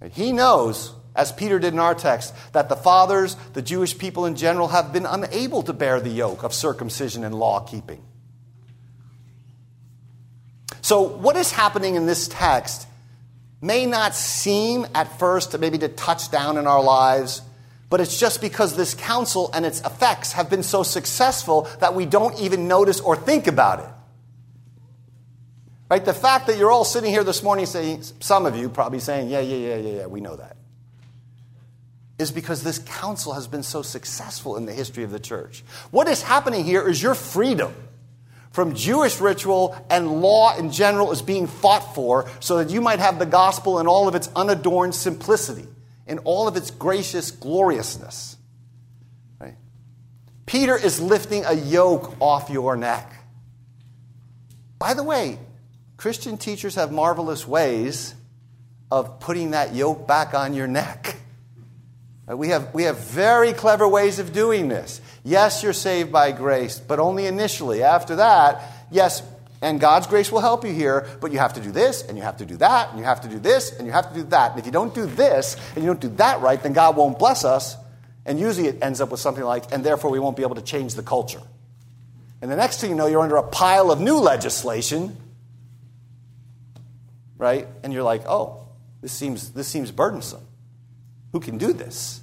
and 0.00 0.12
He 0.12 0.32
knows, 0.32 0.94
as 1.14 1.32
Peter 1.32 1.58
did 1.58 1.74
in 1.74 1.78
our 1.78 1.94
text, 1.94 2.34
that 2.52 2.68
the 2.68 2.76
fathers, 2.76 3.36
the 3.52 3.62
Jewish 3.62 3.96
people 3.98 4.24
in 4.24 4.36
general, 4.36 4.68
have 4.68 4.92
been 4.92 5.06
unable 5.06 5.62
to 5.64 5.72
bear 5.72 6.00
the 6.00 6.10
yoke 6.10 6.42
of 6.42 6.54
circumcision 6.54 7.24
and 7.24 7.34
law 7.34 7.60
keeping. 7.60 8.02
So, 10.80 11.02
what 11.02 11.36
is 11.36 11.52
happening 11.52 11.96
in 11.96 12.06
this 12.06 12.28
text 12.28 12.86
may 13.60 13.84
not 13.84 14.14
seem 14.14 14.86
at 14.94 15.18
first 15.18 15.58
maybe 15.58 15.76
to 15.78 15.88
touch 15.88 16.30
down 16.30 16.56
in 16.56 16.66
our 16.66 16.82
lives, 16.82 17.42
but 17.90 18.00
it's 18.00 18.18
just 18.18 18.40
because 18.40 18.76
this 18.76 18.94
council 18.94 19.50
and 19.52 19.66
its 19.66 19.80
effects 19.80 20.32
have 20.32 20.48
been 20.48 20.62
so 20.62 20.82
successful 20.82 21.68
that 21.80 21.94
we 21.94 22.06
don't 22.06 22.38
even 22.40 22.68
notice 22.68 23.00
or 23.00 23.16
think 23.16 23.46
about 23.46 23.80
it. 23.80 23.88
Right? 25.90 26.04
The 26.04 26.14
fact 26.14 26.46
that 26.48 26.58
you're 26.58 26.70
all 26.70 26.84
sitting 26.84 27.10
here 27.10 27.24
this 27.24 27.42
morning 27.42 27.64
saying, 27.64 28.02
some 28.20 28.44
of 28.44 28.56
you 28.56 28.68
probably 28.68 29.00
saying, 29.00 29.30
yeah, 29.30 29.40
yeah, 29.40 29.56
yeah, 29.56 29.76
yeah, 29.76 29.96
yeah, 30.00 30.06
we 30.06 30.20
know 30.20 30.36
that, 30.36 30.56
is 32.18 32.30
because 32.30 32.62
this 32.62 32.78
council 32.80 33.32
has 33.32 33.46
been 33.46 33.62
so 33.62 33.80
successful 33.80 34.56
in 34.56 34.66
the 34.66 34.72
history 34.72 35.04
of 35.04 35.10
the 35.10 35.20
church. 35.20 35.64
What 35.90 36.08
is 36.08 36.22
happening 36.22 36.64
here 36.64 36.86
is 36.86 37.02
your 37.02 37.14
freedom 37.14 37.74
from 38.50 38.74
Jewish 38.74 39.20
ritual 39.20 39.76
and 39.88 40.20
law 40.20 40.56
in 40.56 40.72
general 40.72 41.12
is 41.12 41.22
being 41.22 41.46
fought 41.46 41.94
for 41.94 42.28
so 42.40 42.56
that 42.58 42.70
you 42.70 42.80
might 42.80 42.98
have 42.98 43.18
the 43.18 43.26
gospel 43.26 43.78
in 43.78 43.86
all 43.86 44.08
of 44.08 44.14
its 44.14 44.28
unadorned 44.34 44.94
simplicity, 44.94 45.66
in 46.06 46.18
all 46.20 46.48
of 46.48 46.56
its 46.56 46.70
gracious 46.70 47.30
gloriousness. 47.30 48.36
Right? 49.38 49.56
Peter 50.44 50.76
is 50.76 51.00
lifting 51.00 51.44
a 51.46 51.54
yoke 51.54 52.14
off 52.20 52.50
your 52.50 52.76
neck. 52.76 53.12
By 54.78 54.94
the 54.94 55.04
way, 55.04 55.38
Christian 55.98 56.38
teachers 56.38 56.76
have 56.76 56.92
marvelous 56.92 57.46
ways 57.46 58.14
of 58.88 59.18
putting 59.18 59.50
that 59.50 59.74
yoke 59.74 60.06
back 60.06 60.32
on 60.32 60.54
your 60.54 60.68
neck. 60.68 61.16
Uh, 62.30 62.36
we 62.36 62.50
have, 62.50 62.72
we 62.72 62.84
have 62.84 63.00
very 63.00 63.52
clever 63.52 63.86
ways 63.86 64.20
of 64.20 64.32
doing 64.32 64.68
this. 64.68 65.00
Yes, 65.24 65.64
you're 65.64 65.72
saved 65.72 66.12
by 66.12 66.30
grace, 66.30 66.78
but 66.78 67.00
only 67.00 67.26
initially. 67.26 67.82
After 67.82 68.16
that, 68.16 68.62
yes, 68.92 69.24
and 69.60 69.80
God's 69.80 70.06
grace 70.06 70.30
will 70.30 70.40
help 70.40 70.64
you 70.64 70.72
here, 70.72 71.04
but 71.20 71.32
you 71.32 71.38
have 71.40 71.54
to 71.54 71.60
do 71.60 71.72
this, 71.72 72.02
and 72.02 72.16
you 72.16 72.22
have 72.22 72.36
to 72.36 72.46
do 72.46 72.56
that, 72.58 72.90
and 72.90 72.98
you 73.00 73.04
have 73.04 73.22
to 73.22 73.28
do 73.28 73.40
this, 73.40 73.76
and 73.76 73.84
you 73.84 73.92
have 73.92 74.08
to 74.08 74.14
do 74.14 74.22
that. 74.28 74.52
And 74.52 74.60
if 74.60 74.66
you 74.66 74.72
don't 74.72 74.94
do 74.94 75.04
this, 75.04 75.56
and 75.74 75.82
you 75.82 75.90
don't 75.90 76.00
do 76.00 76.10
that 76.10 76.40
right, 76.40 76.62
then 76.62 76.74
God 76.74 76.96
won't 76.96 77.18
bless 77.18 77.44
us. 77.44 77.76
And 78.24 78.38
usually 78.38 78.68
it 78.68 78.78
ends 78.82 79.00
up 79.00 79.10
with 79.10 79.18
something 79.18 79.42
like, 79.42 79.72
and 79.72 79.84
therefore 79.84 80.12
we 80.12 80.20
won't 80.20 80.36
be 80.36 80.44
able 80.44 80.54
to 80.54 80.62
change 80.62 80.94
the 80.94 81.02
culture. 81.02 81.42
And 82.40 82.48
the 82.48 82.56
next 82.56 82.80
thing 82.80 82.90
you 82.90 82.96
know, 82.96 83.08
you're 83.08 83.20
under 83.20 83.36
a 83.36 83.42
pile 83.42 83.90
of 83.90 84.00
new 84.00 84.18
legislation 84.18 85.16
right? 87.38 87.66
And 87.82 87.92
you're 87.92 88.02
like, 88.02 88.26
oh, 88.26 88.68
this 89.00 89.12
seems, 89.12 89.52
this 89.52 89.68
seems 89.68 89.90
burdensome. 89.90 90.46
Who 91.32 91.40
can 91.40 91.56
do 91.56 91.72
this? 91.72 92.20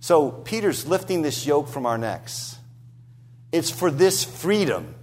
So 0.00 0.30
Peter's 0.30 0.86
lifting 0.86 1.22
this 1.22 1.46
yoke 1.46 1.68
from 1.68 1.86
our 1.86 1.98
necks. 1.98 2.56
It's 3.52 3.70
for 3.70 3.90
this 3.90 4.24
freedom 4.24 4.94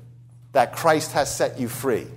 that 0.51 0.75
Christ 0.75 1.13
has 1.13 1.35
set 1.35 1.59
you 1.59 1.67
free. 1.67 2.07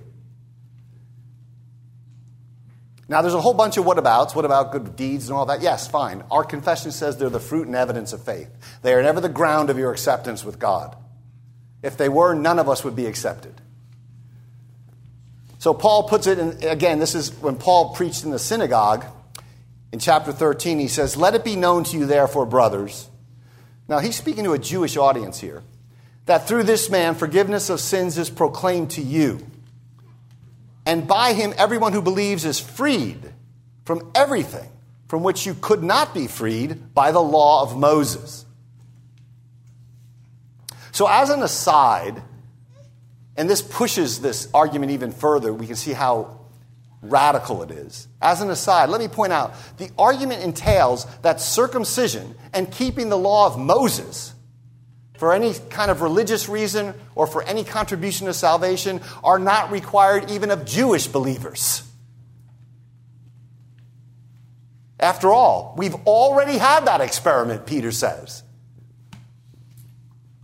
Now, 3.07 3.23
there's 3.23 3.33
a 3.33 3.41
whole 3.41 3.55
bunch 3.55 3.77
of 3.77 3.85
whatabouts. 3.85 4.35
What 4.35 4.45
about 4.45 4.71
good 4.71 4.95
deeds 4.95 5.29
and 5.29 5.37
all 5.37 5.47
that? 5.47 5.61
Yes, 5.61 5.87
fine. 5.87 6.23
Our 6.29 6.43
confession 6.43 6.91
says 6.91 7.17
they're 7.17 7.29
the 7.29 7.39
fruit 7.39 7.65
and 7.65 7.75
evidence 7.75 8.13
of 8.13 8.23
faith. 8.23 8.49
They 8.83 8.93
are 8.93 9.01
never 9.01 9.19
the 9.19 9.29
ground 9.29 9.71
of 9.71 9.79
your 9.79 9.91
acceptance 9.91 10.45
with 10.45 10.59
God. 10.59 10.95
If 11.81 11.97
they 11.97 12.07
were, 12.07 12.35
none 12.35 12.59
of 12.59 12.69
us 12.69 12.83
would 12.83 12.95
be 12.95 13.07
accepted. 13.07 13.59
So 15.59 15.73
Paul 15.73 16.03
puts 16.03 16.25
it 16.25 16.39
in, 16.39 16.63
again, 16.63 16.99
this 16.99 17.13
is 17.13 17.33
when 17.33 17.57
Paul 17.57 17.93
preached 17.93 18.23
in 18.23 18.31
the 18.31 18.39
synagogue 18.39 19.05
in 19.91 19.99
chapter 19.99 20.31
13. 20.31 20.79
He 20.79 20.87
says, 20.87 21.17
Let 21.17 21.35
it 21.35 21.43
be 21.43 21.57
known 21.57 21.83
to 21.85 21.97
you, 21.97 22.05
therefore, 22.05 22.45
brothers. 22.45 23.09
Now, 23.87 23.99
he's 23.99 24.15
speaking 24.15 24.45
to 24.45 24.53
a 24.53 24.59
Jewish 24.59 24.95
audience 24.95 25.39
here 25.39 25.61
that 26.25 26.47
through 26.47 26.63
this 26.63 26.89
man 26.89 27.15
forgiveness 27.15 27.69
of 27.69 27.79
sins 27.79 28.17
is 28.17 28.29
proclaimed 28.29 28.91
to 28.91 29.01
you. 29.01 29.45
And 30.85 31.07
by 31.07 31.33
him, 31.33 31.53
everyone 31.57 31.91
who 31.91 32.01
believes 32.01 32.45
is 32.45 32.59
freed 32.59 33.19
from 33.83 34.11
everything 34.15 34.69
from 35.09 35.23
which 35.23 35.45
you 35.45 35.55
could 35.55 35.83
not 35.83 36.13
be 36.13 36.27
freed 36.27 36.93
by 36.93 37.11
the 37.11 37.21
law 37.21 37.63
of 37.63 37.77
Moses. 37.77 38.45
So, 40.91 41.07
as 41.07 41.29
an 41.29 41.41
aside, 41.41 42.21
and 43.39 43.49
this 43.49 43.61
pushes 43.61 44.19
this 44.19 44.49
argument 44.53 44.91
even 44.91 45.13
further, 45.13 45.53
we 45.53 45.65
can 45.65 45.77
see 45.77 45.93
how 45.93 46.41
radical 47.01 47.63
it 47.63 47.71
is. 47.71 48.09
As 48.21 48.41
an 48.41 48.49
aside, 48.49 48.89
let 48.89 48.99
me 48.99 49.07
point 49.07 49.31
out 49.31 49.53
the 49.77 49.89
argument 49.97 50.43
entails 50.43 51.05
that 51.21 51.39
circumcision 51.39 52.35
and 52.53 52.69
keeping 52.69 53.07
the 53.07 53.17
law 53.17 53.47
of 53.47 53.57
Moses 53.57 54.33
for 55.17 55.33
any 55.33 55.53
kind 55.69 55.89
of 55.89 56.01
religious 56.01 56.49
reason 56.49 56.93
or 57.15 57.27
for 57.27 57.41
any 57.43 57.63
contribution 57.63 58.27
to 58.27 58.33
salvation 58.33 58.99
are 59.23 59.39
not 59.39 59.71
required 59.71 60.29
even 60.29 60.51
of 60.51 60.65
Jewish 60.65 61.07
believers. 61.07 61.83
After 64.99 65.31
all, 65.31 65.75
we've 65.77 65.95
already 66.05 66.57
had 66.57 66.87
that 66.87 66.99
experiment, 66.99 67.65
Peter 67.65 67.93
says. 67.93 68.43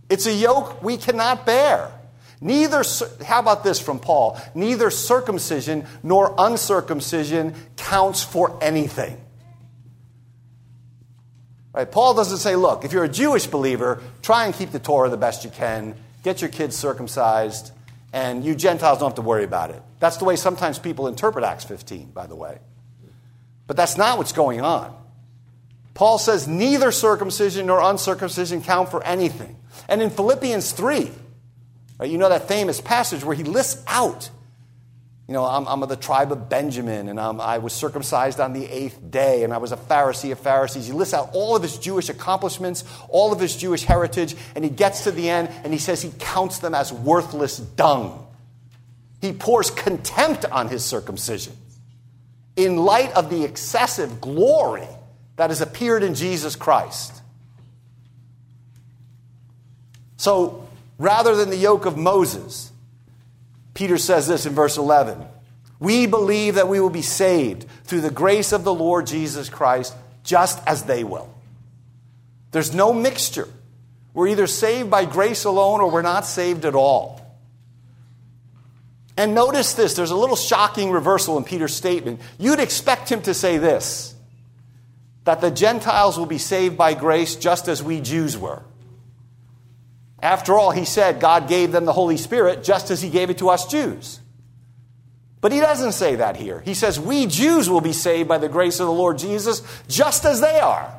It's 0.08 0.24
a 0.24 0.32
yoke 0.32 0.82
we 0.82 0.96
cannot 0.96 1.44
bear. 1.44 1.92
Neither, 2.40 2.82
how 3.24 3.40
about 3.40 3.64
this 3.64 3.80
from 3.80 3.98
Paul? 3.98 4.40
Neither 4.54 4.90
circumcision 4.90 5.86
nor 6.02 6.34
uncircumcision 6.36 7.54
counts 7.76 8.22
for 8.22 8.58
anything. 8.62 9.20
Right? 11.72 11.90
Paul 11.90 12.14
doesn't 12.14 12.38
say, 12.38 12.56
look, 12.56 12.84
if 12.84 12.92
you're 12.92 13.04
a 13.04 13.08
Jewish 13.08 13.46
believer, 13.46 14.02
try 14.22 14.46
and 14.46 14.54
keep 14.54 14.70
the 14.70 14.78
Torah 14.78 15.10
the 15.10 15.16
best 15.16 15.44
you 15.44 15.50
can, 15.50 15.94
get 16.22 16.40
your 16.40 16.50
kids 16.50 16.74
circumcised, 16.76 17.70
and 18.12 18.44
you 18.44 18.54
Gentiles 18.54 18.98
don't 18.98 19.10
have 19.10 19.16
to 19.16 19.22
worry 19.22 19.44
about 19.44 19.70
it. 19.70 19.82
That's 19.98 20.16
the 20.16 20.24
way 20.24 20.36
sometimes 20.36 20.78
people 20.78 21.06
interpret 21.06 21.44
Acts 21.44 21.64
15, 21.64 22.12
by 22.12 22.26
the 22.26 22.34
way. 22.34 22.58
But 23.66 23.76
that's 23.76 23.96
not 23.96 24.16
what's 24.18 24.32
going 24.32 24.60
on. 24.60 24.96
Paul 25.92 26.18
says 26.18 26.46
neither 26.46 26.92
circumcision 26.92 27.66
nor 27.66 27.80
uncircumcision 27.80 28.62
count 28.62 28.90
for 28.90 29.02
anything. 29.04 29.56
And 29.88 30.02
in 30.02 30.10
Philippians 30.10 30.72
3, 30.72 31.10
right, 31.98 32.10
you 32.10 32.18
know 32.18 32.28
that 32.28 32.48
famous 32.48 32.80
passage 32.80 33.24
where 33.24 33.36
he 33.36 33.44
lists 33.44 33.82
out 33.86 34.30
you 35.28 35.32
know, 35.32 35.44
I'm, 35.44 35.66
I'm 35.66 35.82
of 35.82 35.88
the 35.88 35.96
tribe 35.96 36.30
of 36.30 36.48
Benjamin, 36.48 37.08
and 37.08 37.18
I'm, 37.18 37.40
I 37.40 37.58
was 37.58 37.72
circumcised 37.72 38.38
on 38.38 38.52
the 38.52 38.64
eighth 38.64 39.10
day, 39.10 39.42
and 39.42 39.52
I 39.52 39.58
was 39.58 39.72
a 39.72 39.76
Pharisee 39.76 40.30
of 40.30 40.38
Pharisees. 40.38 40.86
He 40.86 40.92
lists 40.92 41.14
out 41.14 41.30
all 41.32 41.56
of 41.56 41.62
his 41.62 41.78
Jewish 41.78 42.08
accomplishments, 42.08 42.84
all 43.08 43.32
of 43.32 43.40
his 43.40 43.56
Jewish 43.56 43.82
heritage, 43.82 44.36
and 44.54 44.62
he 44.62 44.70
gets 44.70 45.02
to 45.04 45.10
the 45.10 45.28
end 45.28 45.48
and 45.64 45.72
he 45.72 45.80
says 45.80 46.00
he 46.00 46.12
counts 46.20 46.60
them 46.60 46.74
as 46.76 46.92
worthless 46.92 47.58
dung. 47.58 48.24
He 49.20 49.32
pours 49.32 49.70
contempt 49.70 50.44
on 50.44 50.68
his 50.68 50.84
circumcision 50.84 51.56
in 52.54 52.76
light 52.76 53.12
of 53.14 53.28
the 53.28 53.42
excessive 53.42 54.20
glory 54.20 54.86
that 55.34 55.50
has 55.50 55.60
appeared 55.60 56.04
in 56.04 56.14
Jesus 56.14 56.54
Christ. 56.54 57.20
So, 60.18 60.65
rather 60.98 61.34
than 61.34 61.50
the 61.50 61.56
yoke 61.56 61.86
of 61.86 61.96
Moses, 61.96 62.72
Peter 63.74 63.98
says 63.98 64.26
this 64.26 64.46
in 64.46 64.54
verse 64.54 64.76
11 64.78 65.24
We 65.78 66.06
believe 66.06 66.54
that 66.56 66.68
we 66.68 66.80
will 66.80 66.90
be 66.90 67.02
saved 67.02 67.66
through 67.84 68.00
the 68.00 68.10
grace 68.10 68.52
of 68.52 68.64
the 68.64 68.74
Lord 68.74 69.06
Jesus 69.06 69.48
Christ, 69.48 69.94
just 70.24 70.60
as 70.66 70.84
they 70.84 71.04
will. 71.04 71.32
There's 72.52 72.74
no 72.74 72.92
mixture. 72.92 73.48
We're 74.14 74.28
either 74.28 74.46
saved 74.46 74.90
by 74.90 75.04
grace 75.04 75.44
alone 75.44 75.82
or 75.82 75.90
we're 75.90 76.02
not 76.02 76.24
saved 76.24 76.64
at 76.64 76.74
all. 76.74 77.20
And 79.16 79.34
notice 79.34 79.74
this 79.74 79.94
there's 79.94 80.10
a 80.10 80.16
little 80.16 80.36
shocking 80.36 80.90
reversal 80.90 81.38
in 81.38 81.44
Peter's 81.44 81.74
statement. 81.74 82.20
You'd 82.38 82.60
expect 82.60 83.10
him 83.10 83.22
to 83.22 83.34
say 83.34 83.58
this 83.58 84.14
that 85.24 85.40
the 85.40 85.50
Gentiles 85.50 86.16
will 86.16 86.26
be 86.26 86.38
saved 86.38 86.78
by 86.78 86.94
grace 86.94 87.34
just 87.34 87.68
as 87.68 87.82
we 87.82 88.00
Jews 88.00 88.38
were. 88.38 88.62
After 90.22 90.58
all, 90.58 90.70
he 90.70 90.84
said 90.84 91.20
God 91.20 91.48
gave 91.48 91.72
them 91.72 91.84
the 91.84 91.92
Holy 91.92 92.16
Spirit 92.16 92.64
just 92.64 92.90
as 92.90 93.02
he 93.02 93.10
gave 93.10 93.30
it 93.30 93.38
to 93.38 93.50
us 93.50 93.66
Jews. 93.66 94.20
But 95.40 95.52
he 95.52 95.60
doesn't 95.60 95.92
say 95.92 96.16
that 96.16 96.36
here. 96.36 96.60
He 96.60 96.74
says 96.74 96.98
we 96.98 97.26
Jews 97.26 97.68
will 97.68 97.80
be 97.80 97.92
saved 97.92 98.28
by 98.28 98.38
the 98.38 98.48
grace 98.48 98.80
of 98.80 98.86
the 98.86 98.92
Lord 98.92 99.18
Jesus 99.18 99.62
just 99.88 100.24
as 100.24 100.40
they 100.40 100.58
are. 100.58 100.92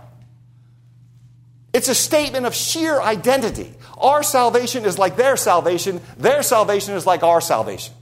It's 1.74 1.90
a 1.90 1.96
statement 1.96 2.46
of 2.46 2.56
sheer 2.56 3.00
identity. 3.02 3.74
Our 3.98 4.24
salvation 4.24 4.86
is 4.86 4.98
like 4.98 5.16
their 5.16 5.38
salvation, 5.38 6.02
their 6.18 6.44
salvation 6.44 6.96
is 6.96 7.06
like 7.06 7.24
our 7.24 7.42
salvation. 7.42 7.94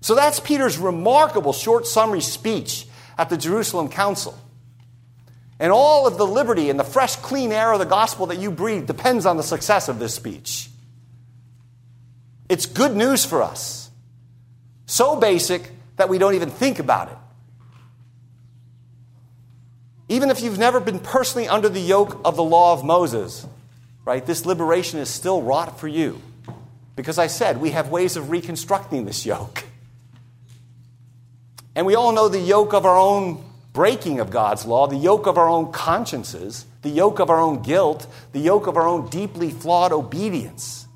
So 0.00 0.14
that's 0.14 0.38
Peter's 0.38 0.78
remarkable 0.78 1.52
short 1.52 1.86
summary 1.86 2.20
speech 2.20 2.86
at 3.18 3.28
the 3.28 3.36
Jerusalem 3.36 3.88
Council. 3.88 4.38
And 5.58 5.72
all 5.72 6.06
of 6.06 6.18
the 6.18 6.26
liberty 6.26 6.68
and 6.68 6.78
the 6.78 6.84
fresh, 6.84 7.16
clean 7.16 7.50
air 7.50 7.72
of 7.72 7.78
the 7.78 7.86
gospel 7.86 8.26
that 8.26 8.38
you 8.38 8.50
breathe 8.50 8.86
depends 8.86 9.24
on 9.24 9.36
the 9.36 9.42
success 9.42 9.88
of 9.88 9.98
this 9.98 10.14
speech. 10.14 10.68
It's 12.48 12.66
good 12.66 12.94
news 12.94 13.24
for 13.24 13.42
us. 13.42 13.90
So 14.86 15.16
basic 15.16 15.70
that 15.96 16.08
we 16.08 16.18
don't 16.18 16.34
even 16.34 16.50
think 16.50 16.78
about 16.78 17.08
it. 17.08 17.16
Even 20.08 20.30
if 20.30 20.40
you've 20.40 20.58
never 20.58 20.78
been 20.78 21.00
personally 21.00 21.48
under 21.48 21.68
the 21.68 21.80
yoke 21.80 22.20
of 22.24 22.36
the 22.36 22.44
law 22.44 22.72
of 22.72 22.84
Moses, 22.84 23.46
right, 24.04 24.24
this 24.24 24.46
liberation 24.46 25.00
is 25.00 25.08
still 25.08 25.42
wrought 25.42 25.80
for 25.80 25.88
you. 25.88 26.20
Because 26.94 27.18
I 27.18 27.26
said 27.26 27.60
we 27.60 27.70
have 27.70 27.88
ways 27.88 28.16
of 28.16 28.30
reconstructing 28.30 29.04
this 29.04 29.26
yoke. 29.26 29.64
And 31.74 31.86
we 31.86 31.94
all 31.94 32.12
know 32.12 32.28
the 32.28 32.38
yoke 32.38 32.72
of 32.72 32.86
our 32.86 32.96
own 32.96 33.42
breaking 33.76 34.20
of 34.20 34.30
God's 34.30 34.64
law, 34.64 34.86
the 34.86 34.96
yoke 34.96 35.26
of 35.26 35.36
our 35.36 35.50
own 35.50 35.70
consciences, 35.70 36.64
the 36.80 36.88
yoke 36.88 37.20
of 37.20 37.28
our 37.28 37.38
own 37.38 37.60
guilt, 37.60 38.06
the 38.32 38.40
yoke 38.40 38.66
of 38.66 38.78
our 38.78 38.88
own 38.88 39.06
deeply 39.10 39.50
flawed 39.50 39.92
obedience, 39.92 40.88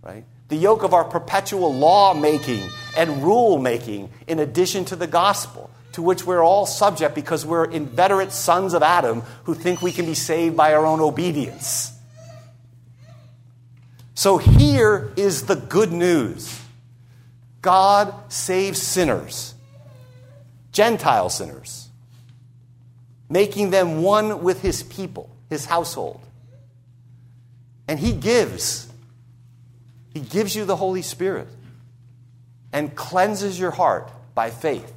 right? 0.00 0.24
The 0.48 0.56
yoke 0.56 0.82
of 0.82 0.94
our 0.94 1.04
perpetual 1.04 1.74
law 1.74 2.14
making 2.14 2.66
and 2.96 3.22
rule 3.22 3.58
making 3.58 4.10
in 4.26 4.38
addition 4.38 4.86
to 4.86 4.96
the 4.96 5.06
gospel, 5.06 5.70
to 5.92 6.00
which 6.00 6.24
we're 6.24 6.42
all 6.42 6.64
subject 6.64 7.14
because 7.14 7.44
we're 7.44 7.66
inveterate 7.66 8.32
sons 8.32 8.72
of 8.72 8.82
Adam 8.82 9.20
who 9.44 9.52
think 9.52 9.82
we 9.82 9.92
can 9.92 10.06
be 10.06 10.14
saved 10.14 10.56
by 10.56 10.72
our 10.72 10.86
own 10.86 11.00
obedience. 11.00 11.92
So 14.14 14.38
here 14.38 15.12
is 15.16 15.44
the 15.44 15.56
good 15.56 15.92
news 15.92 16.58
God 17.60 18.14
saves 18.32 18.80
sinners, 18.80 19.54
Gentile 20.72 21.28
sinners 21.28 21.89
making 23.30 23.70
them 23.70 24.02
one 24.02 24.42
with 24.42 24.60
his 24.60 24.82
people, 24.82 25.30
his 25.48 25.64
household. 25.64 26.20
And 27.86 27.98
he 27.98 28.12
gives. 28.12 28.88
He 30.12 30.20
gives 30.20 30.54
you 30.54 30.64
the 30.64 30.76
Holy 30.76 31.02
Spirit 31.02 31.46
and 32.72 32.94
cleanses 32.94 33.58
your 33.58 33.70
heart 33.70 34.10
by 34.34 34.50
faith. 34.50 34.92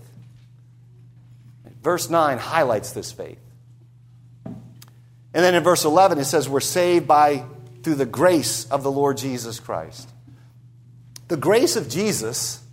Verse 1.83 2.09
9 2.09 2.39
highlights 2.39 2.91
this 2.91 3.11
faith. 3.11 3.39
And 4.45 5.43
then 5.43 5.53
in 5.53 5.63
verse 5.63 5.85
11 5.85 6.17
it 6.17 6.25
says 6.25 6.49
we're 6.49 6.59
saved 6.59 7.07
by 7.07 7.45
through 7.83 7.95
the 7.95 8.05
grace 8.05 8.65
of 8.71 8.81
the 8.81 8.91
Lord 8.91 9.17
Jesus 9.17 9.59
Christ. 9.59 10.09
The 11.27 11.37
grace 11.37 11.75
of 11.75 11.89
Jesus 11.89 12.63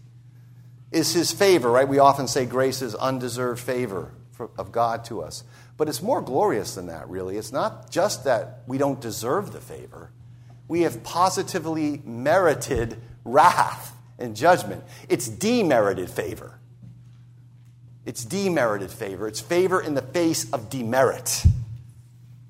is 0.92 1.12
his 1.12 1.32
favor, 1.32 1.70
right? 1.70 1.88
We 1.88 1.98
often 1.98 2.28
say 2.28 2.46
grace 2.46 2.82
is 2.82 2.94
undeserved 2.94 3.60
favor 3.60 4.12
of 4.58 4.72
God 4.72 5.04
to 5.06 5.22
us. 5.22 5.44
But 5.76 5.88
it's 5.88 6.02
more 6.02 6.20
glorious 6.20 6.74
than 6.74 6.86
that, 6.86 7.08
really. 7.08 7.36
It's 7.36 7.52
not 7.52 7.90
just 7.90 8.24
that 8.24 8.62
we 8.66 8.78
don't 8.78 9.00
deserve 9.00 9.52
the 9.52 9.60
favor, 9.60 10.10
we 10.68 10.82
have 10.82 11.02
positively 11.02 12.00
merited 12.04 12.96
wrath 13.24 13.94
and 14.18 14.36
judgment. 14.36 14.84
It's 15.08 15.28
demerited 15.28 16.10
favor. 16.10 16.58
It's 18.06 18.24
demerited 18.24 18.90
favor. 18.90 19.26
It's 19.26 19.40
favor 19.40 19.80
in 19.80 19.94
the 19.94 20.02
face 20.02 20.50
of 20.52 20.70
demerit. 20.70 21.44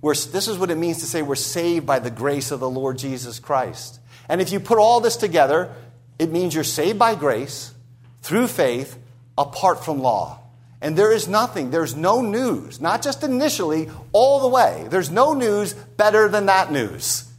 We're, 0.01 0.15
this 0.15 0.49
is 0.49 0.59
what 0.59 0.71
it 0.71 0.77
means 0.77 0.99
to 0.99 1.07
say 1.07 1.23
we're 1.23 1.35
saved 1.35 1.87
by 1.87 1.99
the 1.99 2.11
grace 2.11 2.51
of 2.51 2.61
the 2.61 2.71
Lord 2.71 2.99
Jesus 2.99 3.39
Christ. 3.39 4.01
And 4.29 4.41
if 4.41 4.53
you 4.53 4.61
put 4.61 4.79
all 4.79 5.01
this 5.01 5.17
together, 5.17 5.75
it 6.19 6.31
means 6.31 6.55
you're 6.55 6.65
saved 6.65 6.99
by 6.99 7.15
grace 7.15 7.75
through 8.23 8.47
faith 8.47 8.99
apart 9.37 9.85
from 9.85 10.01
law. 10.01 10.40
And 10.83 10.97
there 10.97 11.13
is 11.13 11.29
nothing, 11.29 11.71
there's 11.71 11.95
no 11.95 12.23
news, 12.23 12.81
not 12.81 13.03
just 13.03 13.23
initially, 13.23 13.91
all 14.13 14.41
the 14.41 14.49
way. 14.49 14.87
There's 14.89 15.11
no 15.11 15.35
news 15.35 15.75
better 15.75 16.29
than 16.29 16.47
that 16.47 16.73
news. 16.73 17.31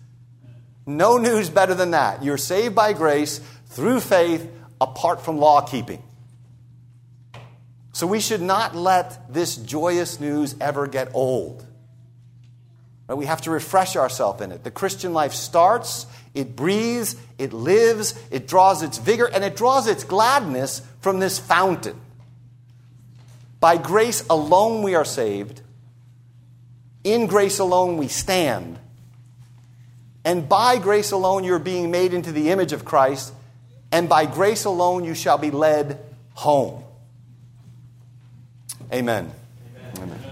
No 0.86 1.18
news 1.18 1.50
better 1.50 1.74
than 1.74 1.92
that. 1.92 2.24
You're 2.24 2.38
saved 2.38 2.76
by 2.76 2.94
grace 2.94 3.40
through 3.68 4.02
faith 4.02 4.48
apart 4.80 5.24
from 5.24 5.40
law 5.40 5.62
keeping. 5.62 6.04
So 7.94 8.08
we 8.08 8.20
should 8.20 8.42
not 8.42 8.76
let 8.76 9.34
this 9.34 9.56
joyous 9.56 10.20
news 10.20 10.56
ever 10.62 10.88
get 10.88 11.10
old. 11.14 11.66
We 13.08 13.26
have 13.26 13.42
to 13.42 13.52
refresh 13.52 13.96
ourselves 13.96 14.42
in 14.42 14.52
it. 14.52 14.64
The 14.64 14.72
Christian 14.72 15.14
life 15.14 15.34
starts, 15.34 16.06
it 16.34 16.56
breathes, 16.56 17.18
it 17.38 17.52
lives, 17.52 18.18
it 18.32 18.48
draws 18.48 18.84
its 18.84 18.98
vigor, 18.98 19.26
and 19.26 19.44
it 19.44 19.58
draws 19.58 19.88
its 19.88 20.06
gladness 20.06 20.82
from 21.02 21.20
this 21.20 21.38
fountain. 21.38 22.00
By 23.62 23.78
grace 23.78 24.26
alone 24.30 24.82
we 24.82 24.96
are 24.96 25.06
saved. 25.06 25.62
In 27.06 27.28
grace 27.28 27.60
alone 27.60 27.96
we 27.96 28.10
stand. 28.10 28.78
And 30.26 30.50
by 30.50 30.78
grace 30.78 31.12
alone 31.12 31.44
you're 31.46 31.60
being 31.60 31.92
made 31.92 32.14
into 32.14 32.32
the 32.32 32.50
image 32.50 32.74
of 32.74 32.84
Christ. 32.84 33.34
And 33.92 34.10
by 34.10 34.26
grace 34.26 34.66
alone 34.66 35.06
you 35.06 35.14
shall 35.14 35.38
be 35.38 35.52
led 35.52 36.00
home. 36.34 36.84
Amen. 38.92 39.32
Amen. 39.96 40.10
Amen. 40.10 40.31